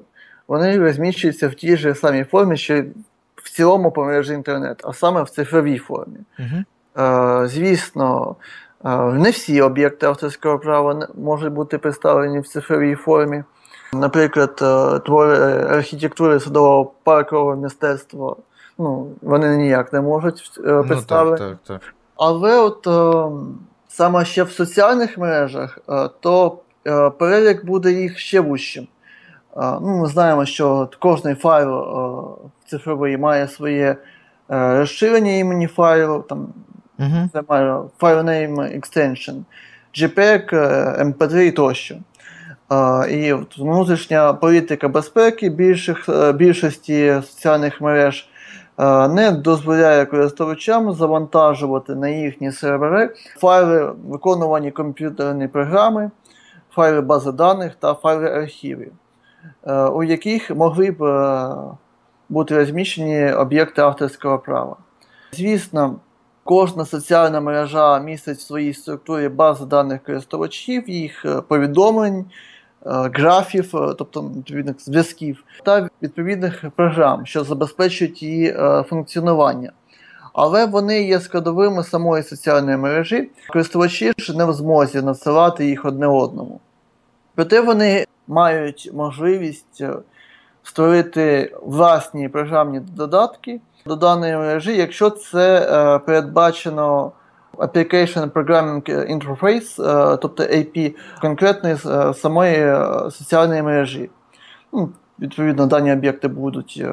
вони 0.48 0.78
розміщуються 0.78 1.48
в 1.48 1.54
тій 1.54 1.78
же 1.78 1.96
самій 1.96 2.24
формі, 2.24 2.58
що 2.58 2.76
й 2.76 2.86
в 3.36 3.50
цілому 3.50 3.92
по 3.92 4.06
мережі 4.06 4.34
інтернет, 4.34 4.82
а 4.84 4.94
саме 4.94 5.24
в 5.24 5.30
цифровій 5.30 5.78
формі. 5.78 6.18
Угу. 6.40 6.64
Е, 6.98 7.48
Звісно, 7.48 8.36
е, 8.40 8.46
не 9.14 9.30
всі 9.30 9.62
об'єкти 9.62 10.06
авторського 10.06 10.60
права 10.60 11.08
можуть 11.16 11.54
бути 11.54 11.78
представлені 11.78 12.40
в 12.40 12.48
цифровій 12.48 12.96
формі. 12.96 13.44
Наприклад, 13.94 14.60
е, 14.62 15.00
твори 15.00 15.38
архітектури 15.70 16.40
садового 16.40 16.92
паркового 17.04 17.56
мистецтва, 17.56 18.36
ну, 18.78 19.08
вони 19.22 19.58
ніяк 19.58 19.94
не 19.94 20.02
можуть 20.02 20.52
е, 20.58 20.62
Ну, 20.66 20.84
представити. 20.84 21.44
так, 21.44 21.58
так, 21.68 21.82
так. 21.82 21.94
Але 22.18 22.60
от 22.60 22.88
е, 22.88 23.30
саме 23.88 24.26
ще 24.26 24.44
в 24.44 24.52
соціальних 24.52 25.18
мережах, 25.18 25.80
е, 25.90 26.10
то 26.20 26.58
е, 26.88 27.10
перелік 27.10 27.66
буде 27.66 27.92
їх 27.92 28.20
ще 28.20 28.40
вищим. 28.42 28.84
Е, 29.58 29.72
ну, 29.82 29.98
ми 30.02 30.08
знаємо, 30.08 30.46
що 30.46 30.90
кожний 31.00 31.36
файл 31.36 31.80
е, 31.80 32.70
цифровий 32.70 33.18
має 33.18 33.48
своє 33.48 33.96
е, 34.52 34.78
розширення 34.80 35.32
імені 35.32 35.68
файлу, 35.68 36.22
там 36.30 36.48
Угу. 37.00 37.30
це 37.34 37.42
має 37.50 37.72
file 38.00 38.24
name 38.24 38.80
extension, 38.80 39.44
JPEG, 39.94 40.56
е, 40.56 41.04
MP3 41.04 41.52
тощо. 41.52 41.96
Е, 42.72 43.12
І 43.12 43.34
внутрішня 43.58 44.34
політика 44.34 44.88
безпеки 44.88 45.50
більших, 45.50 46.10
е, 46.10 46.32
більшості 46.34 47.22
соціальних 47.26 47.82
мереж 47.82 48.30
не 49.10 49.32
дозволяє 49.32 50.06
користувачам 50.06 50.94
завантажувати 50.94 51.96
на 51.96 52.10
їхні 52.10 52.52
сервери 52.52 53.10
файли 53.38 53.94
виконувані 54.08 54.72
комп'ютерні 54.72 55.48
програми, 55.48 56.12
файли 56.72 57.02
бази 57.02 57.32
даних 57.32 57.76
та 57.76 57.94
файли 57.94 58.30
архівів, 58.30 58.92
у 59.94 60.04
яких 60.04 60.52
могли 60.52 60.92
б 60.92 61.00
бути 62.30 62.58
розміщені 62.58 63.32
об'єкти 63.34 63.82
авторського 63.82 64.40
права. 64.40 64.76
Звісно, 65.34 65.96
кожна 66.46 66.86
соціальна 66.86 67.42
мережа 67.42 68.00
містить 68.00 68.38
в 68.38 68.42
своїй 68.42 68.74
структурі 68.74 69.30
бази 69.30 69.66
даних 69.66 70.04
користувачів, 70.04 70.90
їх 70.90 71.26
е, 71.26 71.42
повідомлень, 71.42 72.20
е, 72.20 72.26
графів, 73.14 73.76
е, 73.76 73.94
тобто 73.98 74.22
відповідних 74.22 74.82
зв'язків, 74.82 75.44
та 75.64 75.90
відповідних 76.02 76.64
програм, 76.76 77.26
що 77.26 77.44
забезпечують 77.44 78.24
її 78.24 78.58
функціонування. 78.90 79.72
Але 80.34 80.66
вони 80.66 81.04
є 81.04 81.20
складовими 81.20 81.84
самої 81.84 82.24
соціальної 82.24 82.78
мережі, 82.78 83.30
користувачі 83.50 84.14
ж 84.18 84.38
не 84.38 84.46
в 84.46 84.54
змозі 84.54 85.02
надсилати 85.02 85.66
їх 85.66 85.86
одне 85.86 86.08
одному. 86.08 86.60
Проте 87.36 87.62
вони 87.62 88.06
мають 88.28 88.92
можливість 88.94 89.84
створити 90.64 91.56
власні 91.62 92.30
програмні 92.30 92.80
додатки 92.80 93.60
до 93.88 93.96
даної 93.96 94.38
мережі, 94.38 94.78
якщо 94.78 95.10
це 95.10 95.60
е, 95.60 96.00
передбачено 96.00 97.12
Application 97.58 98.32
Programming 98.32 98.84
Interface, 99.18 99.84
е, 100.14 100.18
тобто 100.18 100.44
AP 100.44 100.96
конкретної 101.22 101.76
е, 101.86 102.14
самої 102.14 102.56
е, 102.56 102.88
соціальної 103.12 103.62
мережі. 103.62 104.10
Ну, 104.74 104.90
відповідно, 105.20 105.66
дані 105.66 105.94
об'єкти 105.94 106.28
будуть 106.28 106.82
е, 106.82 106.90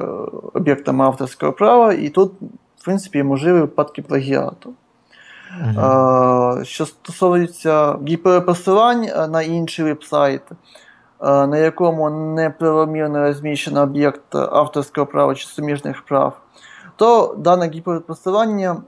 об'єктами 0.53 1.05
авторського 1.05 1.53
права, 1.53 1.93
і 1.93 2.09
тут, 2.09 2.31
в 2.77 2.85
принципі, 2.85 3.23
можливі 3.23 3.59
випадки 3.59 4.01
плагіату. 4.01 4.73
Е, 5.61 6.65
Що 6.65 6.85
стосується 6.85 7.97
гіперпосилань 8.07 9.07
на 9.29 9.41
інший 9.41 9.85
веб-сайт, 9.85 10.41
на 11.21 11.57
якому 11.57 12.09
неправомірно 12.09 13.19
розміщено 13.19 13.81
об'єкт 13.81 14.35
авторського 14.35 15.07
права 15.07 15.35
чи 15.35 15.47
суміжних 15.47 16.01
прав, 16.01 16.42
то 16.95 17.35
дане 17.37 17.69
гіперпосилання 17.69 18.81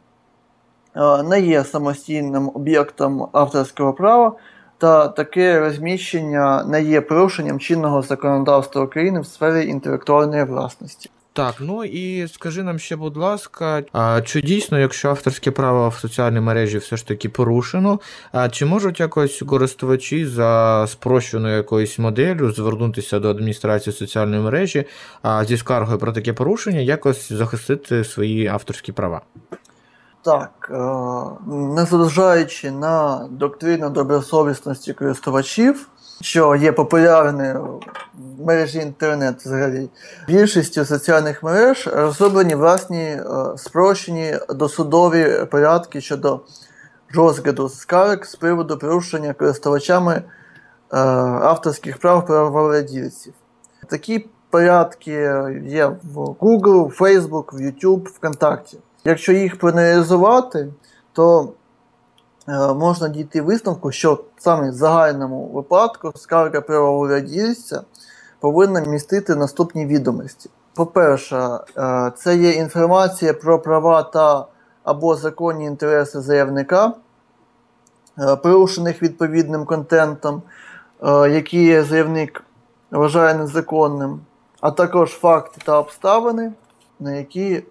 е, 0.95 1.23
не 1.23 1.41
є 1.41 1.63
самостійним 1.63 2.51
об'єктом 2.53 3.27
авторського 3.31 3.93
права, 3.93 4.33
та 4.77 5.07
таке 5.07 5.59
розміщення 5.59 6.63
не 6.63 6.83
є 6.83 7.01
порушенням 7.01 7.59
чинного 7.59 8.01
законодавства 8.01 8.81
України 8.81 9.19
в 9.19 9.25
сфері 9.25 9.67
інтелектуальної 9.67 10.43
власності. 10.43 11.09
Так, 11.35 11.55
ну 11.59 11.83
і 11.83 12.27
скажи 12.27 12.63
нам 12.63 12.79
ще, 12.79 12.95
будь 12.95 13.17
ласка, 13.17 13.83
а 13.93 14.21
чи 14.21 14.41
дійсно, 14.41 14.79
якщо 14.79 15.09
авторське 15.09 15.51
право 15.51 15.89
в 15.89 15.95
соціальній 15.95 16.39
мережі 16.39 16.77
все 16.77 16.97
ж 16.97 17.07
таки 17.07 17.29
порушено, 17.29 17.99
а 18.31 18.49
чи 18.49 18.65
можуть 18.65 18.99
якось 18.99 19.43
користувачі 19.47 20.25
за 20.25 20.85
спрощеною 20.87 21.57
якоюсь 21.57 21.99
моделлю 21.99 22.51
звернутися 22.51 23.19
до 23.19 23.29
адміністрації 23.29 23.93
соціальної 23.93 24.41
мережі 24.41 24.85
а, 25.21 25.45
зі 25.45 25.57
скаргою 25.57 25.99
про 25.99 26.11
таке 26.11 26.33
порушення, 26.33 26.79
якось 26.79 27.31
захистити 27.31 28.03
свої 28.03 28.47
авторські 28.47 28.91
права? 28.91 29.21
Так, 30.21 30.71
е, 30.71 30.77
незважаючи 31.53 32.71
на 32.71 33.27
доктрину 33.31 33.89
добросовісності 33.89 34.93
користувачів, 34.93 35.87
що 36.21 36.55
є 36.55 36.71
популярною 36.71 37.79
в 38.37 38.45
мережі 38.45 38.79
інтернет 38.79 39.35
взагалі, 39.45 39.89
більшістю 40.27 40.85
соціальних 40.85 41.43
мереж 41.43 41.89
розроблені 41.93 42.55
власні 42.55 43.03
е, 43.03 43.23
спрощені 43.57 44.35
досудові 44.49 45.45
порядки 45.51 46.01
щодо 46.01 46.41
розгляду 47.13 47.69
скарг 47.69 48.25
з 48.25 48.35
приводу 48.35 48.77
порушення 48.77 49.33
користувачами 49.33 50.13
е, 50.13 50.23
авторських 51.41 51.97
прав 51.97 52.25
правовладільців. 52.25 53.33
Такі 53.87 54.29
порядки 54.49 55.11
є 55.65 55.85
в 56.03 56.17
Google, 56.17 56.97
Facebook, 56.97 57.55
в 57.55 57.59
YouTube, 57.59 58.07
ВКонтакті. 58.07 58.77
Якщо 59.05 59.31
їх 59.31 59.59
проаналізувати, 59.59 60.67
то 61.13 61.53
можна 62.75 63.07
дійти 63.07 63.41
висновку, 63.41 63.91
що 63.91 64.23
саме 64.37 64.69
в 64.69 64.73
загальному 64.73 65.45
випадку 65.47 66.11
скарга 66.15 66.61
правовладільця 66.61 67.81
повинна 68.39 68.79
містити 68.79 69.35
наступні 69.35 69.85
відомості. 69.85 70.49
По-перше, 70.73 71.59
е, 71.77 72.11
це 72.17 72.35
є 72.37 72.51
інформація 72.51 73.33
про 73.33 73.59
права 73.59 74.03
та 74.03 74.45
або 74.83 75.15
законні 75.15 75.65
інтереси 75.65 76.21
заявника, 76.21 76.93
е, 78.19 78.35
порушених 78.35 79.03
відповідним 79.03 79.65
контентом, 79.65 80.41
е, 81.03 81.29
які 81.29 81.81
заявник 81.81 82.43
вважає 82.91 83.35
незаконним, 83.35 84.19
а 84.61 84.71
також 84.71 85.11
факти 85.11 85.61
та 85.65 85.79
обставини, 85.79 86.51
на 86.99 87.11
які 87.11 87.53
е, 87.53 87.63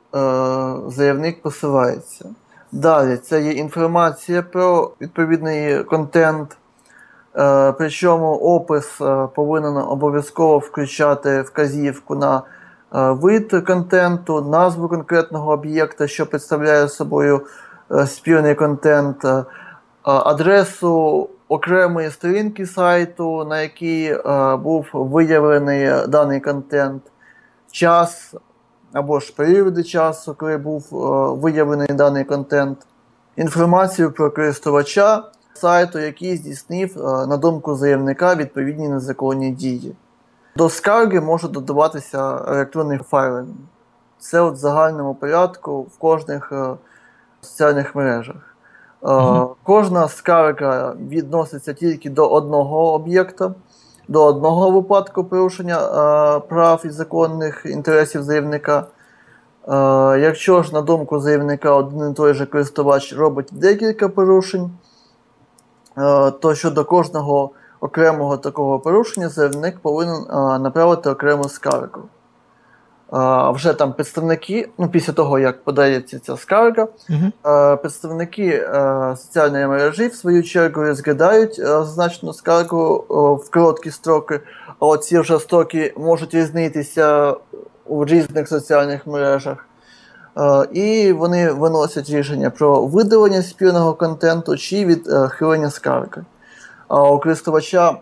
заявник 0.88 1.42
посилається. 1.42 2.28
Далі 2.74 3.16
це 3.16 3.42
є 3.42 3.52
інформація 3.52 4.42
про 4.42 4.90
відповідний 5.00 5.84
контент, 5.84 6.56
е, 7.36 7.72
причому 7.72 8.34
опис 8.34 9.00
е, 9.00 9.28
повинен 9.34 9.76
обов'язково 9.76 10.58
включати 10.58 11.42
вказівку 11.42 12.14
на 12.14 12.36
е, 12.36 12.42
вид 13.10 13.64
контенту, 13.66 14.40
назву 14.40 14.88
конкретного 14.88 15.52
об'єкта, 15.52 16.06
що 16.06 16.26
представляє 16.26 16.88
собою 16.88 17.46
спірний 18.06 18.54
контент, 18.54 19.24
адресу 20.02 21.28
окремої 21.48 22.10
сторінки 22.10 22.66
сайту, 22.66 23.44
на 23.44 23.60
якій 23.60 24.16
був 24.62 24.86
виявлений 24.92 26.06
даний 26.08 26.40
контент, 26.40 27.02
час 27.70 28.34
або 28.94 29.20
ж 29.20 29.34
періоди 29.36 29.82
часу, 29.82 30.34
коли 30.38 30.56
був 30.56 30.84
е, 30.92 30.96
виявлений 31.40 31.88
даний 31.88 32.24
контент, 32.24 32.78
інформацію 33.36 34.12
про 34.12 34.30
користувача 34.30 35.24
сайту, 35.54 35.98
який 35.98 36.36
здійснив, 36.36 36.98
е, 36.98 37.26
на 37.26 37.36
думку 37.36 37.74
заявника, 37.74 38.34
відповідні 38.34 38.88
незаконні 38.88 39.50
дії. 39.50 39.96
До 40.56 40.68
скарги 40.68 41.20
може 41.20 41.48
додаватися 41.48 42.38
електронний 42.48 42.98
файлинг. 42.98 43.48
Це 44.18 44.40
от 44.40 44.54
в 44.54 44.56
загальному 44.56 45.14
порядку 45.14 45.82
в 45.82 45.98
кожних 45.98 46.52
е, 46.52 46.74
соціальних 47.40 47.94
мережах. 47.94 48.36
Е, 49.04 49.12
Мгм. 49.12 49.48
Кожна 49.62 50.08
скарга 50.08 50.94
відноситься 51.08 51.72
тільки 51.72 52.10
до 52.10 52.28
одного 52.28 52.92
об'єкта, 52.92 53.54
до 54.08 54.24
одного 54.24 54.70
випадку 54.70 55.24
порушення 55.24 55.78
е, 55.78 56.40
прав 56.40 56.82
і 56.84 56.90
законних 56.90 57.66
інтересів 57.66 58.22
заявника. 58.22 58.86
Е, 59.68 59.74
Якщо 60.20 60.62
ж, 60.62 60.74
на 60.74 60.82
думку 60.82 61.20
заявника, 61.20 61.70
один 61.70 62.10
і 62.10 62.14
той 62.14 62.34
же 62.34 62.46
користувач 62.46 63.12
робить 63.12 63.48
декілька 63.52 64.08
порушень, 64.08 64.70
е, 65.98 66.30
то 66.30 66.54
щодо 66.54 66.84
кожного 66.84 67.50
окремого 67.80 68.36
такого 68.36 68.78
порушення 68.78 69.28
заявник 69.28 69.78
повинен 69.78 70.16
е, 70.30 70.58
направити 70.58 71.10
окрему 71.10 71.44
скаргу. 71.44 72.00
Е, 73.14 73.50
Вже 73.52 73.72
там 73.72 73.92
представники, 73.92 74.68
ну 74.78 74.88
після 74.88 75.12
того 75.12 75.38
як 75.38 75.64
подається 75.64 76.18
ця 76.18 76.36
скарга, 76.36 76.88
Угу. 77.10 77.52
Е, 77.54 77.76
представники 77.76 78.46
е, 78.46 79.14
соціальної 79.16 79.66
мережі, 79.66 80.06
в 80.06 80.14
свою 80.14 80.42
чергу, 80.42 80.82
розглядають 80.82 81.58
е, 81.58 81.64
зазначену 81.64 82.32
скаргу 82.32 83.04
е, 83.10 83.14
в 83.44 83.50
короткі 83.50 83.90
строки, 83.90 84.40
а 84.80 84.86
от 84.86 85.04
ці 85.04 85.18
вже 85.18 85.38
строки 85.38 85.94
можуть 85.96 86.34
різнитися 86.34 87.34
у 87.86 88.04
різних 88.04 88.48
соціальних 88.48 89.06
мережах. 89.06 89.66
Е, 90.38 90.66
І 90.72 91.12
вони 91.12 91.50
виносять 91.50 92.10
рішення 92.10 92.50
про 92.50 92.86
видалення 92.86 93.42
спірного 93.42 93.94
контенту 93.94 94.56
чи 94.56 94.84
відхилення 94.86 95.70
скарги. 95.70 96.24
А 96.88 97.10
у 97.10 97.18
користувача, 97.18 97.96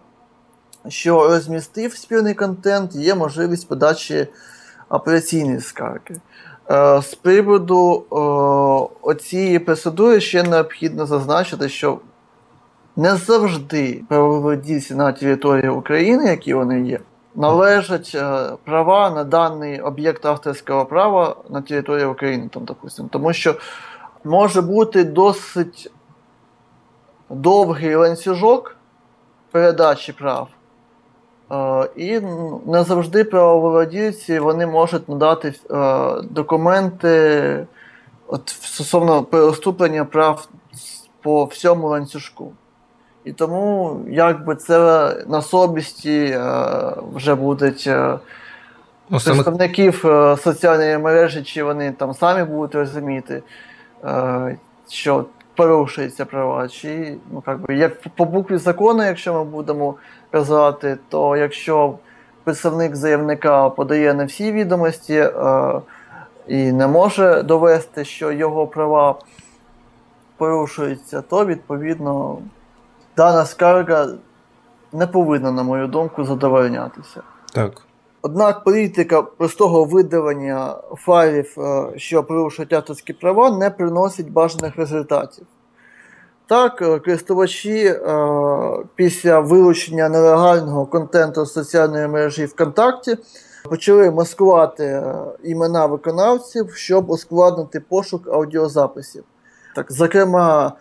що 0.89 1.29
розмістив 1.29 1.97
спірний 1.97 2.35
контент, 2.35 2.95
є 2.95 3.15
можливість 3.15 3.69
подачі 3.69 4.29
апеляційної 4.93 5.61
скарги. 5.61 6.17
Е, 6.71 7.03
З 7.03 7.15
приводу 7.15 8.05
е, 8.13 8.17
оцієї 9.03 9.59
процедури 9.59 10.21
ще 10.21 10.43
необхідно 10.43 11.07
зазначити, 11.07 11.69
що 11.69 11.99
не 12.97 13.17
завжди 13.17 14.03
правовладільці 14.09 14.95
на 14.95 15.13
території 15.13 15.69
України, 15.69 16.31
які 16.31 16.55
вони 16.55 16.81
є, 16.81 17.01
належать 17.35 18.13
е, 18.15 18.49
права 18.65 19.11
на 19.11 19.25
даний 19.25 19.81
об'єкт 19.81 20.27
авторського 20.27 20.87
права 20.87 21.37
на 21.51 21.63
території 21.63 22.07
України, 22.07 22.49
там, 22.53 22.65
допустим. 22.65 23.09
тому 23.09 23.33
що 23.33 23.55
може 24.25 24.63
бути 24.63 25.05
досить 25.05 25.91
довгий 27.31 27.95
ланцюжок 27.95 28.77
передачі 29.51 30.13
прав. 30.13 30.49
Е, 31.53 31.89
І 31.97 32.21
не 32.67 32.83
завжди 32.83 33.25
правоволодільці 33.25 34.39
вони 34.39 34.67
можуть 34.67 35.09
надати 35.09 35.49
е, 35.49 35.75
документи 36.31 37.67
от, 38.27 38.49
стосовно 38.49 39.23
переступлення 39.23 40.05
прав 40.05 40.49
по 41.23 41.45
всьому 41.45 41.89
ланцюжку. 41.89 42.53
І 43.25 43.33
тому 43.33 44.01
якби 44.09 44.57
це 44.57 44.79
на 45.27 45.43
совісті 45.43 46.25
е, 46.25 46.43
вже 47.15 47.35
будуть 47.35 47.91
Ну, 49.11 49.19
представників 49.25 49.95
соціальної 50.43 50.99
мережі, 50.99 51.43
чи 51.43 51.63
вони 51.63 51.93
там 51.93 52.15
самі 52.15 52.45
будуть 52.45 52.75
розуміти, 52.75 53.43
що 54.89 55.25
порушуються 55.57 56.25
права, 56.25 56.69
чи 56.69 57.17
ну, 57.33 57.43
як, 57.47 57.61
би, 57.61 57.75
як 57.77 58.09
по 58.17 58.25
букві 58.25 58.57
закону, 58.57 59.05
якщо 59.05 59.35
ми 59.35 59.45
будемо 59.45 59.95
казати, 60.31 60.99
то 61.09 61.37
якщо 61.37 61.99
представник 62.45 62.97
заявника 62.97 63.69
подає 63.69 64.15
не 64.15 64.25
всі 64.25 64.53
відомості 64.53 65.15
е, 65.15 65.33
і 66.49 66.73
не 66.73 66.87
може 66.87 67.43
довести, 67.43 68.05
що 68.05 68.33
його 68.33 68.67
права 68.67 69.15
порушуються, 70.37 71.23
то 71.23 71.47
відповідно 71.47 72.39
дана 73.17 73.45
скарга 73.45 74.09
не 74.93 75.07
повинна, 75.07 75.53
на 75.53 75.63
мою 75.63 75.87
думку, 75.87 76.25
задовольнятися. 76.25 77.23
так. 77.55 77.83
Однак 78.25 78.65
політика 78.65 79.23
простого 79.23 79.85
видалення 79.85 80.77
файлів, 80.97 81.55
е, 81.59 81.93
що 81.97 82.25
порушують 82.25 82.73
авторські 82.73 83.13
права, 83.13 83.59
не 83.59 83.71
приносить 83.71 84.33
бажаних 84.33 84.77
результатів. 84.77 85.47
Так, 86.47 86.83
е, 86.83 86.99
користувачі 86.99 87.85
е, 87.85 87.99
після 88.95 89.41
вилучення 89.41 90.09
нелегального 90.09 90.87
контенту 90.87 91.47
з 91.47 91.53
соціальної 91.53 92.09
мережі 92.09 92.47
ВКонтакті 92.47 93.17
почали 93.69 94.11
маскувати 94.11 95.03
імена 95.43 95.87
виконавців, 95.87 96.75
щоб 96.75 97.11
ускладнити 97.11 97.81
пошук 97.81 98.29
аудіозаписів. 98.29 99.25
Так, 99.75 99.93
зокрема, 99.93 100.73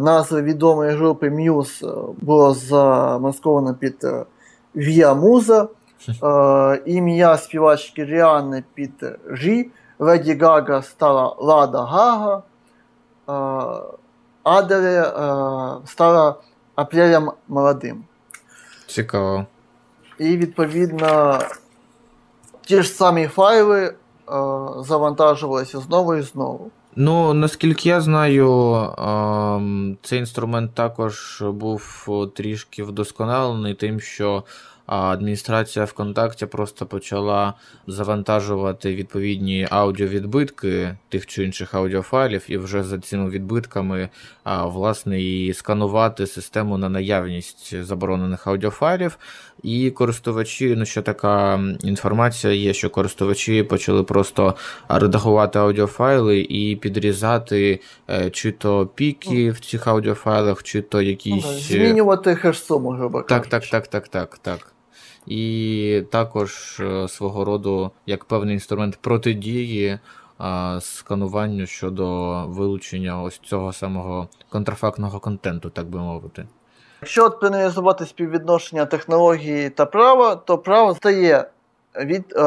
назва 0.00 0.40
відомої 0.40 0.96
групи 0.96 1.28
Muse 1.28 2.14
було 2.20 2.54
замасковано 2.54 3.74
під 3.74 4.04
Via 4.76 5.20
Musa. 5.20 5.68
Е, 6.22 6.82
ім'я 6.86 7.36
співачки 7.36 8.04
Ріанни 8.04 8.64
під 8.74 9.04
Жі, 9.30 9.70
Леді 9.98 10.34
Гага 10.34 10.82
стала 10.82 11.36
Лада 11.38 11.82
Гага, 11.82 12.42
е, 13.28 13.32
Аделе 14.42 15.00
е, 15.00 15.86
стала 15.86 16.34
Апрелем 16.74 17.30
Молодим. 17.48 18.04
Цікаво. 18.86 19.46
І 20.18 20.36
відповідно 20.36 21.38
ті 22.60 22.82
ж 22.82 22.88
самі 22.88 23.26
файли 23.26 23.84
е, 23.86 23.94
завантажувалися 24.78 25.78
знову 25.78 26.14
і 26.14 26.22
знову. 26.22 26.70
Ну, 26.96 27.34
наскільки 27.34 27.88
я 27.88 28.00
знаю, 28.00 28.74
ем, 28.98 29.96
цей 30.02 30.18
інструмент 30.18 30.74
також 30.74 31.42
був 31.46 32.08
трішки 32.36 32.84
вдосконалений 32.84 33.74
тим, 33.74 34.00
що 34.00 34.44
а, 34.88 34.96
адміністрація 34.96 35.84
ВКонтакті 35.84 36.46
просто 36.46 36.86
почала 36.86 37.54
завантажувати 37.86 38.94
відповідні 38.94 39.66
аудіовідбитки 39.70 40.96
тих 41.08 41.26
чи 41.26 41.44
інших 41.44 41.74
аудіофайлів, 41.74 42.44
і 42.48 42.56
вже 42.56 42.82
за 42.82 42.98
цими 42.98 43.30
відбитками, 43.30 44.08
а, 44.44 44.66
власне, 44.66 45.22
і 45.22 45.54
сканувати 45.54 46.26
систему 46.26 46.78
на 46.78 46.88
наявність 46.88 47.84
заборонених 47.84 48.46
аудіофайлів. 48.46 49.18
І 49.62 49.90
користувачі, 49.90 50.74
ну 50.78 50.84
що 50.84 51.02
така 51.02 51.60
інформація 51.80 52.52
є, 52.52 52.72
що 52.72 52.90
користувачі 52.90 53.62
почали 53.62 54.02
просто 54.02 54.54
редагувати 54.88 55.58
аудіофайли 55.58 56.40
і 56.40 56.76
підрізати 56.76 57.80
е, 58.10 58.30
чи 58.30 58.52
то 58.52 58.86
піки 58.86 59.50
в 59.50 59.60
цих 59.60 59.86
аудіофайлах, 59.86 60.62
чи 60.62 60.82
то 60.82 60.98
Ну, 60.98 61.08
якісь. 61.08 61.44
змінювати 61.44 62.34
хеш-суму, 62.34 62.96
грубо 62.96 63.22
Так, 63.22 63.46
так, 63.46 63.66
так, 63.66 63.88
так, 63.88 64.08
так, 64.08 64.38
так. 64.38 64.72
І 65.28 66.02
також 66.10 66.80
е, 66.80 67.08
свого 67.08 67.44
роду 67.44 67.90
як 68.06 68.24
певний 68.24 68.54
інструмент 68.54 68.98
протидії 69.00 69.98
а, 70.38 70.78
скануванню 70.80 71.66
щодо 71.66 72.06
вилучення 72.48 73.22
ось 73.22 73.38
цього 73.38 73.72
самого 73.72 74.28
контрафактного 74.48 75.20
контенту, 75.20 75.70
так 75.70 75.86
би 75.86 75.98
мовити. 75.98 76.46
Якщо 77.02 77.24
от 77.24 77.40
проаналізувати 77.40 78.06
співвідношення 78.06 78.86
технології 78.86 79.70
та 79.70 79.86
права, 79.86 80.36
то 80.36 80.58
право 80.58 80.94
стає 80.94 81.44
від 82.00 82.24
е, 82.36 82.42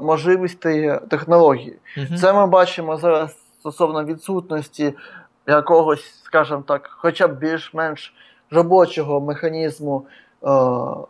можливостей 0.00 0.98
технології. 1.10 1.76
Мгм. 1.96 2.16
Це 2.16 2.32
ми 2.32 2.46
бачимо 2.46 2.96
зараз 2.96 3.36
стосовно 3.60 4.04
відсутності 4.04 4.94
якогось, 5.46 6.20
скажімо 6.24 6.64
так, 6.66 6.90
хоча 6.92 7.28
б 7.28 7.38
більш-менш 7.38 8.14
робочого 8.50 9.20
механізму 9.20 10.06
е, 10.06 10.25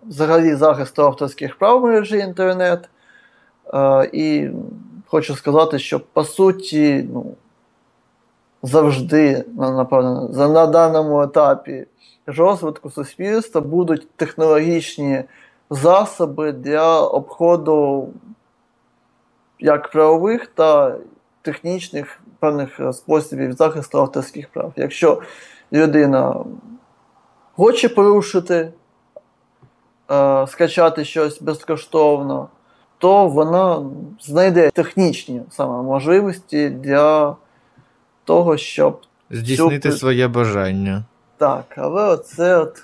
взагалі 0.06 0.54
захисту 0.54 1.02
авторських 1.02 1.58
прав 1.58 1.80
в 1.80 1.84
мережі 1.84 2.18
інтернет. 2.18 2.88
Е, 3.74 4.10
і 4.12 4.48
хочу 5.06 5.34
сказати, 5.36 5.78
що 5.78 6.00
по 6.00 6.24
суті, 6.24 7.08
ну, 7.12 7.34
завжди, 8.62 9.44
на- 9.56 9.70
напевно, 9.70 10.28
на 10.48 10.66
даному 10.66 11.22
етапі 11.22 11.86
розвитку 12.26 12.90
суспільства 12.90 13.60
будуть 13.60 14.10
технологічні 14.10 15.24
засоби 15.70 16.52
для 16.52 17.00
обходу 17.00 18.08
як 19.58 19.90
правових 19.90 20.46
та 20.46 20.96
технічних 21.42 22.20
певних 22.38 22.80
е, 22.80 22.92
способів 22.92 23.52
захисту 23.52 23.98
авторських 23.98 24.48
прав. 24.48 24.72
Якщо 24.76 25.22
людина 25.72 26.44
хоче 27.56 27.88
порушити, 27.88 28.72
е, 30.10 30.46
скачати 30.46 31.04
щось 31.04 31.42
безкоштовно, 31.42 32.48
то 32.98 33.28
вона 33.28 33.82
знайде 34.20 34.70
технічні 34.70 35.42
саме 35.50 35.82
можливості 35.82 36.68
для 36.68 37.36
того, 38.24 38.56
щоб 38.56 39.00
Здійснити 39.30 39.90
Цю- 39.90 39.96
своє 39.96 40.28
бажання. 40.28 41.04
так, 41.38 41.64
але 41.76 42.16
це 42.16 42.56
от 42.56 42.82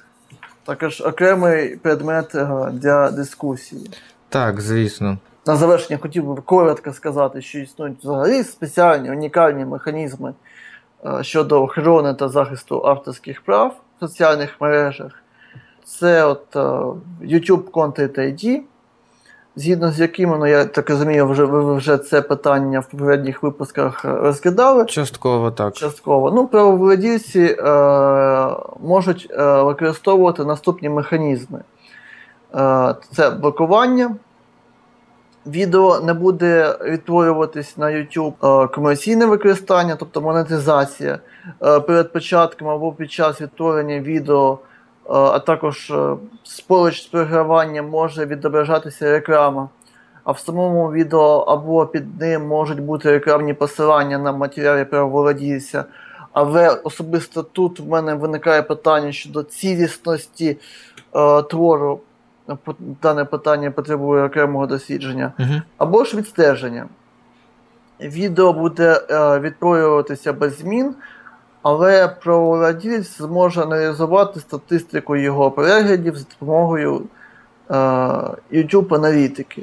також 0.65 1.01
окремий 1.01 1.77
предмет 1.77 2.35
е, 2.35 2.69
для 2.73 3.11
дискусії. 3.11 3.91
Так, 4.29 4.61
звісно. 4.61 5.19
На 5.47 5.57
завершення 5.57 5.99
хотів 6.03 6.25
би 6.35 6.43
коротко 6.43 6.93
сказати, 6.93 7.43
що 7.43 7.59
існують 7.59 7.99
взагалі 7.99 8.45
спеціальні 8.45 9.11
унікальні 9.11 9.65
механізми 9.65 10.35
е, 11.07 11.25
щодо 11.25 11.63
охорони 11.63 12.15
та 12.15 12.29
захисту 12.29 12.87
авторських 12.87 13.43
прав 13.43 13.77
в 13.97 14.01
соціальних 14.01 14.61
мережах. 14.61 15.22
Це 15.85 16.25
от 16.25 16.57
е, 16.57 16.59
YouTube 17.27 17.71
Content 17.71 18.19
ID, 18.19 18.61
згідно 19.57 19.93
з 19.93 20.01
якими, 20.01 20.39
ну 20.39 20.47
я 20.47 20.65
так 20.65 20.91
розумію, 20.91 21.29
вже 21.29 21.45
ви 21.45 21.75
вже 21.75 21.99
це 21.99 22.23
питання 22.23 22.81
в 22.81 22.89
попередніх 22.89 23.43
випусках 23.43 24.05
е, 24.05 24.09
розглядали. 24.09 24.85
Частково 24.85 25.51
так. 25.51 25.75
Частково. 25.75 26.31
Ну, 26.31 26.47
правовладільці 26.47 27.57
е, 27.59 27.67
можуть 28.81 29.29
е, 29.31 29.63
використовувати 29.63 30.45
наступні 30.45 30.89
механізми: 30.89 31.61
е, 32.55 32.95
це 33.13 33.31
блокування. 33.31 34.17
Відео 35.47 36.01
не 36.01 36.15
буде 36.15 36.79
відтворюватись 36.85 37.77
на 37.77 37.87
YouTube 37.87 38.65
е, 38.65 38.69
комерційне 38.69 39.27
використання, 39.27 39.97
тобто 39.97 40.21
монетизація 40.21 41.19
перед 41.59 42.13
початком 42.13 42.69
або 42.69 42.93
під 42.93 43.13
час 43.13 43.41
відтворення 43.41 44.01
відео, 44.01 44.59
а 45.09 45.39
також 45.39 45.91
е, 45.91 46.17
поруч 46.67 47.03
з 47.03 47.07
програванням 47.07 47.89
може 47.89 48.27
відображатися 48.27 49.11
реклама. 49.11 49.69
А 50.25 50.33
в 50.33 50.39
самому 50.39 50.93
відео 50.93 51.45
або 51.49 51.87
під 51.87 52.21
ним 52.21 52.47
можуть 52.47 52.81
бути 52.81 53.11
рекламні 53.11 53.55
посилання 53.55 54.19
на 54.19 54.33
матеріалі 54.33 54.85
правоволодільця. 54.85 55.85
Але 56.33 56.69
особисто 56.69 57.43
тут 57.43 57.81
в 57.81 57.89
мене 57.89 58.15
виникає 58.15 58.63
питання 58.63 59.13
щодо 59.13 59.43
цілісності 59.43 60.59
е, 61.15 61.43
твору. 61.43 62.01
Дане 63.03 63.25
питання 63.25 63.71
потребує 63.71 64.25
окремого 64.25 64.67
дослідження. 64.67 65.33
Угу. 65.39 65.63
Або 65.79 66.05
ж 66.05 66.17
відстеження. 66.17 66.87
Відео 68.01 68.53
буде 68.53 69.01
е, 69.11 69.39
відтворюватися 69.39 70.33
без 70.33 70.59
змін, 70.59 70.95
але 71.63 72.09
правовладілець 72.09 73.19
зможе 73.19 73.63
аналізувати 73.63 74.41
статистику 74.41 75.17
його 75.17 75.51
переглядів 75.51 76.17
за 76.17 76.25
допомогою 76.31 77.03
е, 77.71 77.75
YouTube 78.53 78.95
аналітики. 78.95 79.63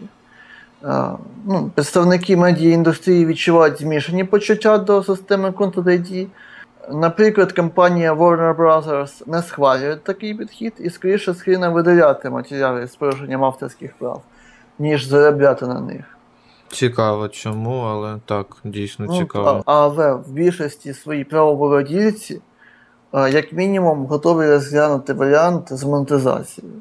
Е, 0.83 1.03
ну, 1.45 1.71
представники 1.75 2.38
медіаіндустрії 2.38 3.25
відчувають 3.25 3.79
змішані 3.79 4.23
почуття 4.23 4.77
до 4.77 5.03
системи 5.03 5.49
Content 5.49 5.83
ID. 5.83 6.27
Наприклад, 6.91 7.51
компанія 7.51 8.13
Warner 8.13 8.55
Bros. 8.55 9.23
не 9.27 9.41
схвалює 9.41 9.95
такий 9.95 10.33
підхід 10.33 10.73
і 10.79 10.89
скоріше 10.89 11.33
схильна 11.33 11.69
видаляти 11.69 12.29
матеріали 12.29 12.88
з 12.88 12.95
порушенням 12.95 13.43
авторських 13.43 13.93
прав, 13.93 14.21
ніж 14.79 15.05
заробляти 15.05 15.65
на 15.65 15.81
них. 15.81 16.18
Цікаво, 16.71 17.27
чому, 17.27 17.79
але 17.79 18.17
так, 18.25 18.58
дійсно 18.63 19.05
Ну, 19.10 19.17
цікаво. 19.17 19.63
але 19.65 20.13
в 20.13 20.32
більшості 20.32 20.93
свої 20.93 21.23
правоволодільці, 21.23 22.41
е, 23.13 23.32
як 23.32 23.53
мінімум, 23.53 24.05
готові 24.05 24.47
розглянути 24.47 25.13
варіант 25.13 25.67
з 25.71 25.84
монетизацією. 25.84 26.73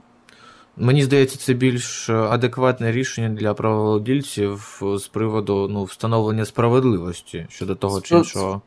Мені 0.77 1.03
здається, 1.03 1.39
це 1.39 1.53
більш 1.53 2.11
адекватне 2.11 2.93
рішення 2.93 3.29
для 3.29 3.55
правоволодільців 3.55 4.83
з 4.97 5.09
приводу 5.09 5.69
ну, 5.71 5.85
встановлення 5.85 6.45
справедливості 6.45 7.47
щодо 7.51 7.75
того 7.75 8.01
чи 8.01 8.17
іншого. 8.17 8.61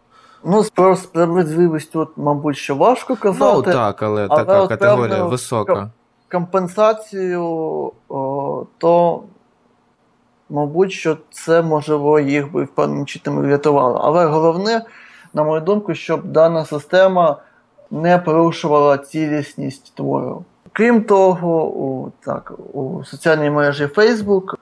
Ну, 0.46 0.64
про 0.76 0.96
справедливість 0.96 1.92
тут, 1.92 2.10
мабуть, 2.16 2.58
що 2.58 2.76
важко 2.76 3.16
казати. 3.16 3.68
Ну 3.68 3.74
так, 3.74 4.04
але 4.04 4.28
але 4.30 4.46
така 4.46 4.68
категорія 4.68 5.16
певно, 5.16 5.30
висока. 5.30 5.92
Компенсацію, 6.32 7.44
о, 8.10 8.66
то, 8.78 9.24
мабуть, 10.52 10.92
що 10.92 11.18
це 11.32 11.62
можливо 11.62 12.20
їх 12.20 12.52
би 12.52 12.66
певним 12.66 13.06
чином 13.06 13.42
врятувало. 13.42 14.00
Але 14.04 14.26
головне, 14.26 14.82
на 15.34 15.44
мою 15.44 15.62
думку, 15.62 15.94
щоб 15.94 16.24
дана 16.26 16.66
система 16.66 17.38
не 17.92 18.18
порушувала 18.18 18.98
цілісність 18.98 19.96
твору. 19.96 20.46
Крім 20.74 21.04
того, 21.04 21.68
у, 21.68 22.12
так, 22.26 22.54
у 22.74 23.04
соціальній 23.04 23.50
мережі 23.50 23.86
Facebook 23.86 24.54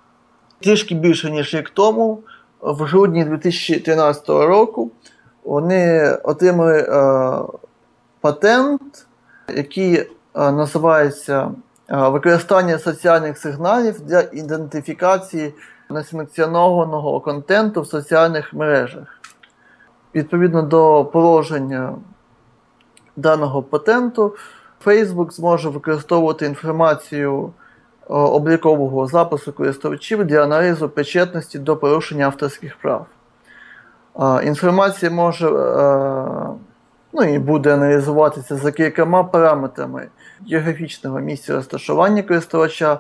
трішки 0.60 0.96
більше, 0.96 1.32
ніж 1.32 1.56
рік 1.56 1.70
тому, 1.70 2.20
в 2.62 2.84
грудні 2.84 3.24
2013 3.26 4.30
року, 4.30 4.92
вони 5.44 6.12
отримали 6.24 6.78
е, 6.78 7.32
патент, 8.22 9.06
який 9.56 9.96
е, 9.96 10.08
називається 10.34 11.52
е, 11.90 11.98
використання 12.10 12.80
соціальних 12.80 13.38
сигналів 13.38 14.02
для 14.02 14.22
ідентифікації 14.22 15.54
несанкціонованого 15.90 17.20
контенту 17.20 17.82
в 17.82 17.88
соціальних 17.88 18.54
мережах. 18.54 19.20
Відповідно 20.16 20.62
до 20.62 21.06
положення 21.14 21.96
даного 23.16 23.64
патенту, 23.64 24.36
Facebook 24.86 25.32
зможе 25.32 25.70
використовувати 25.70 26.46
інформацію 26.46 27.54
е, 28.10 28.14
облікового 28.14 29.08
запису 29.08 29.54
користувачів 29.54 30.26
для 30.26 30.44
аналізу 30.44 30.90
причетності 30.90 31.60
до 31.60 31.78
порушення 31.78 32.26
авторських 32.26 32.78
прав. 32.78 33.06
Е, 34.20 34.46
Інформація 34.46 35.12
може 35.12 35.48
е, 35.48 36.50
ну, 37.14 37.24
і 37.24 37.40
буде 37.40 37.74
аналізуватися 37.74 38.56
за 38.56 38.72
кількома 38.72 39.24
параметрами 39.24 40.08
географічного 40.50 41.20
місця 41.20 41.54
розташування 41.54 42.24
користувача, 42.24 43.00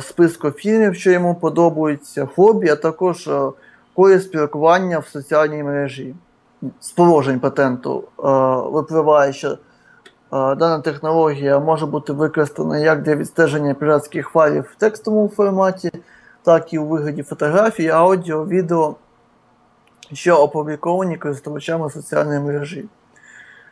списку 0.00 0.50
фільмів, 0.50 0.94
що 0.94 1.10
йому 1.10 1.34
подобаються, 1.34 2.28
хобі, 2.36 2.68
а 2.68 2.76
також 2.76 3.28
е, 3.28 3.50
колі 3.94 4.20
спілкування 4.20 4.98
в 4.98 5.06
соціальній 5.06 5.62
мережі. 5.62 6.14
З 6.80 6.90
положень 6.90 7.40
патенту 7.40 8.04
е, 8.18 8.22
випливає, 8.70 9.32
що 9.32 9.48
е, 9.48 9.56
дана 10.30 10.78
технологія 10.78 11.58
може 11.58 11.86
бути 11.86 12.12
використана 12.12 12.78
як 12.78 13.02
для 13.02 13.16
відстеження 13.16 13.74
піратських 13.74 14.28
файлів 14.28 14.70
в 14.72 14.80
текстовому 14.80 15.28
форматі, 15.28 15.90
так 16.42 16.72
і 16.72 16.78
у 16.78 16.86
вигляді 16.86 17.22
фотографій, 17.22 17.88
аудіо, 17.88 18.46
відео, 18.46 18.94
що 20.12 20.36
опубліковані 20.36 21.16
користувачами 21.16 21.90
соціальної 21.90 22.40
мережі. 22.40 22.84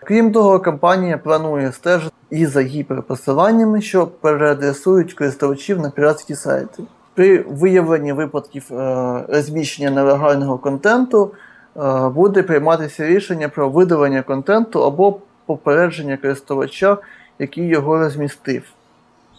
Крім 0.04 0.32
того, 0.32 0.60
компанія 0.60 1.18
планує 1.18 1.72
стежити 1.72 2.14
і 2.30 2.46
за 2.46 2.60
гіперпосиланнями, 2.62 3.80
що 3.80 4.06
переадресують 4.06 5.14
користувачів 5.14 5.80
на 5.80 5.90
піратські 5.90 6.34
сайти. 6.34 6.82
При 7.14 7.38
виявленні 7.38 8.12
випадків 8.12 8.72
е, 8.72 9.24
розміщення 9.28 9.90
нелегального 9.90 10.58
контенту 10.58 11.32
е, 11.76 12.08
буде 12.08 12.42
прийматися 12.42 13.06
рішення 13.06 13.48
про 13.48 13.68
видалення 13.68 14.22
контенту 14.22 14.84
або 14.84 15.18
попередження 15.46 16.16
користувача, 16.16 16.98
який 17.38 17.66
його 17.66 17.98
розмістив. 17.98 18.62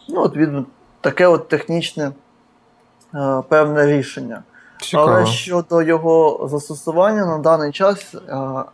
Ну, 0.10 0.22
от 0.22 0.38
від 0.38 0.50
таке 1.02 1.28
от 1.28 1.48
технічне 1.48 2.12
е, 3.16 3.42
певне 3.50 3.88
рішення. 3.88 4.44
Цікаво. 4.90 5.12
Але 5.12 5.26
щодо 5.26 5.82
його 5.82 6.48
застосування 6.52 7.26
на 7.26 7.38
даний 7.38 7.72
час, 7.72 8.16
е, 8.16 8.20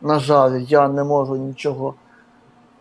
на 0.01 0.19
жаль, 0.19 0.59
я 0.59 0.87
не 0.87 1.03
можу 1.03 1.35
нічого 1.35 1.93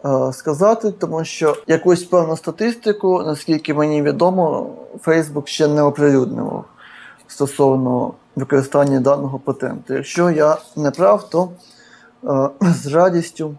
е, 0.05 0.33
сказати, 0.33 0.91
тому 0.91 1.25
що 1.25 1.57
якусь 1.67 2.05
певну 2.05 2.37
статистику, 2.37 3.23
наскільки 3.23 3.75
мені 3.75 4.03
відомо, 4.03 4.71
Facebook 5.05 5.47
ще 5.47 5.69
не 5.69 5.83
оприлюднював 5.83 6.65
стосовно 7.27 8.13
використання 8.37 9.01
даного 9.01 9.39
патенту. 9.39 9.95
Якщо 9.95 10.31
я 10.31 10.57
не 10.77 10.91
прав, 10.91 11.31
то 11.31 11.49
е, 12.25 12.51
з 12.63 12.87
радістю 12.87 13.55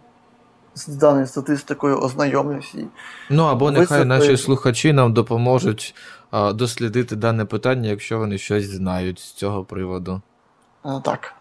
з 0.75 0.87
даною 0.87 1.27
статистикою 1.27 1.97
ознайомлюсь. 1.97 2.75
І 2.75 2.85
Ну 3.29 3.43
або 3.43 3.71
нехай 3.71 4.05
наші 4.05 4.37
слухачі 4.37 4.93
нам 4.93 5.13
допоможуть 5.13 5.95
дослідити 6.53 7.15
дане 7.15 7.45
питання, 7.45 7.89
якщо 7.89 8.17
вони 8.17 8.37
щось 8.37 8.69
знають 8.69 9.19
з 9.19 9.31
цього 9.33 9.63
приводу. 9.65 10.21
е, 10.85 11.01
так. 11.03 11.35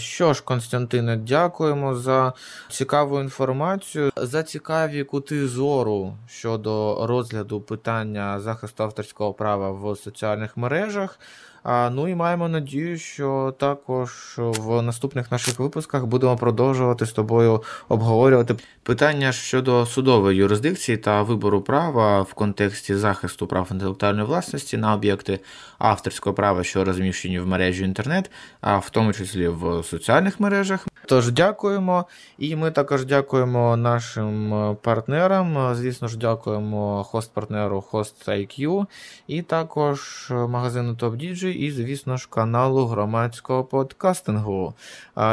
Що 0.00 0.34
ж, 0.34 0.44
Константине, 0.44 1.16
дякуємо 1.16 1.94
за 1.94 2.32
цікаву 2.68 3.20
інформацію, 3.20 4.10
за 4.16 4.42
цікаві 4.42 5.04
кути 5.04 5.48
зору 5.48 6.16
щодо 6.26 7.06
розгляду 7.06 7.60
питання 7.60 8.40
захисту 8.40 8.82
авторського 8.82 9.34
права 9.34 9.70
в 9.70 9.96
соціальних 9.96 10.56
мережах. 10.56 11.18
Ну 11.64 12.08
і 12.08 12.14
маємо 12.14 12.48
надію, 12.48 12.98
що 12.98 13.54
також 13.58 14.34
в 14.36 14.82
наступних 14.82 15.32
наших 15.32 15.58
випусках 15.58 16.04
будемо 16.04 16.36
продовжувати 16.36 17.06
з 17.06 17.12
тобою 17.12 17.62
обговорювати 17.88 18.56
питання 18.82 19.32
щодо 19.32 19.86
судової 19.86 20.38
юрисдикції 20.38 20.98
та 20.98 21.22
вибору 21.22 21.62
права 21.62 22.22
в 22.22 22.34
контексті 22.34 22.94
захисту 22.94 23.46
прав 23.46 23.68
інтелектуальної 23.70 24.26
власності 24.26 24.76
на 24.76 24.94
об'єкти 24.94 25.40
авторського 25.78 26.34
права, 26.34 26.64
що 26.64 26.84
розміщені 26.84 27.40
в 27.40 27.46
мережі 27.46 27.84
інтернет, 27.84 28.30
а 28.60 28.78
в 28.78 28.90
тому 28.90 29.12
числі 29.12 29.48
в 29.48 29.82
соціальних 29.90 30.40
мережах. 30.40 30.86
Тож 31.06 31.30
дякуємо, 31.30 32.04
і 32.38 32.56
ми 32.56 32.70
також 32.70 33.04
дякуємо 33.04 33.76
нашим 33.76 34.54
е, 34.54 34.76
партнерам. 34.82 35.58
Е, 35.58 35.74
Звісно 35.74 36.08
ж, 36.08 36.18
дякуємо 36.18 37.04
хост-партнеру 37.04 37.84
HostIQ, 37.92 38.86
і 39.26 39.42
також 39.42 40.28
е, 40.30 40.34
магазину 40.34 40.92
TopDJ, 40.92 41.46
і, 41.46 41.70
звісно 41.70 42.16
ж, 42.16 42.28
каналу 42.30 42.86
громадського 42.86 43.64
подкастингу. 43.64 44.74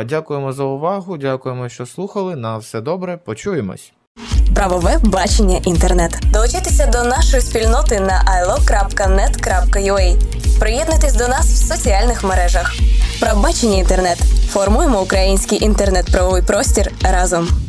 Дякуємо 0.05 0.53
за 0.53 0.63
увагу, 0.63 1.17
дякуємо, 1.17 1.69
що 1.69 1.85
слухали. 1.85 2.35
На 2.35 2.57
все 2.57 2.81
добре, 2.81 3.17
почуємось. 3.17 3.93
Правове 4.55 4.97
бачення 5.03 5.57
інтернет. 5.65 6.19
Долучайтеся 6.33 6.87
до 6.87 7.03
нашої 7.03 7.41
спільноти 7.41 7.99
на 7.99 8.41
ilo.net.ua. 8.41 10.17
Приєднуйтесь 10.59 11.13
до 11.13 11.27
нас 11.27 11.45
в 11.45 11.75
соціальних 11.75 12.23
мережах. 12.23 12.73
Правбачення 13.19 13.77
інтернет. 13.77 14.17
Формуємо 14.49 15.01
український 15.01 15.63
інтернет-правовий 15.63 16.41
простір 16.41 16.91
разом. 17.01 17.66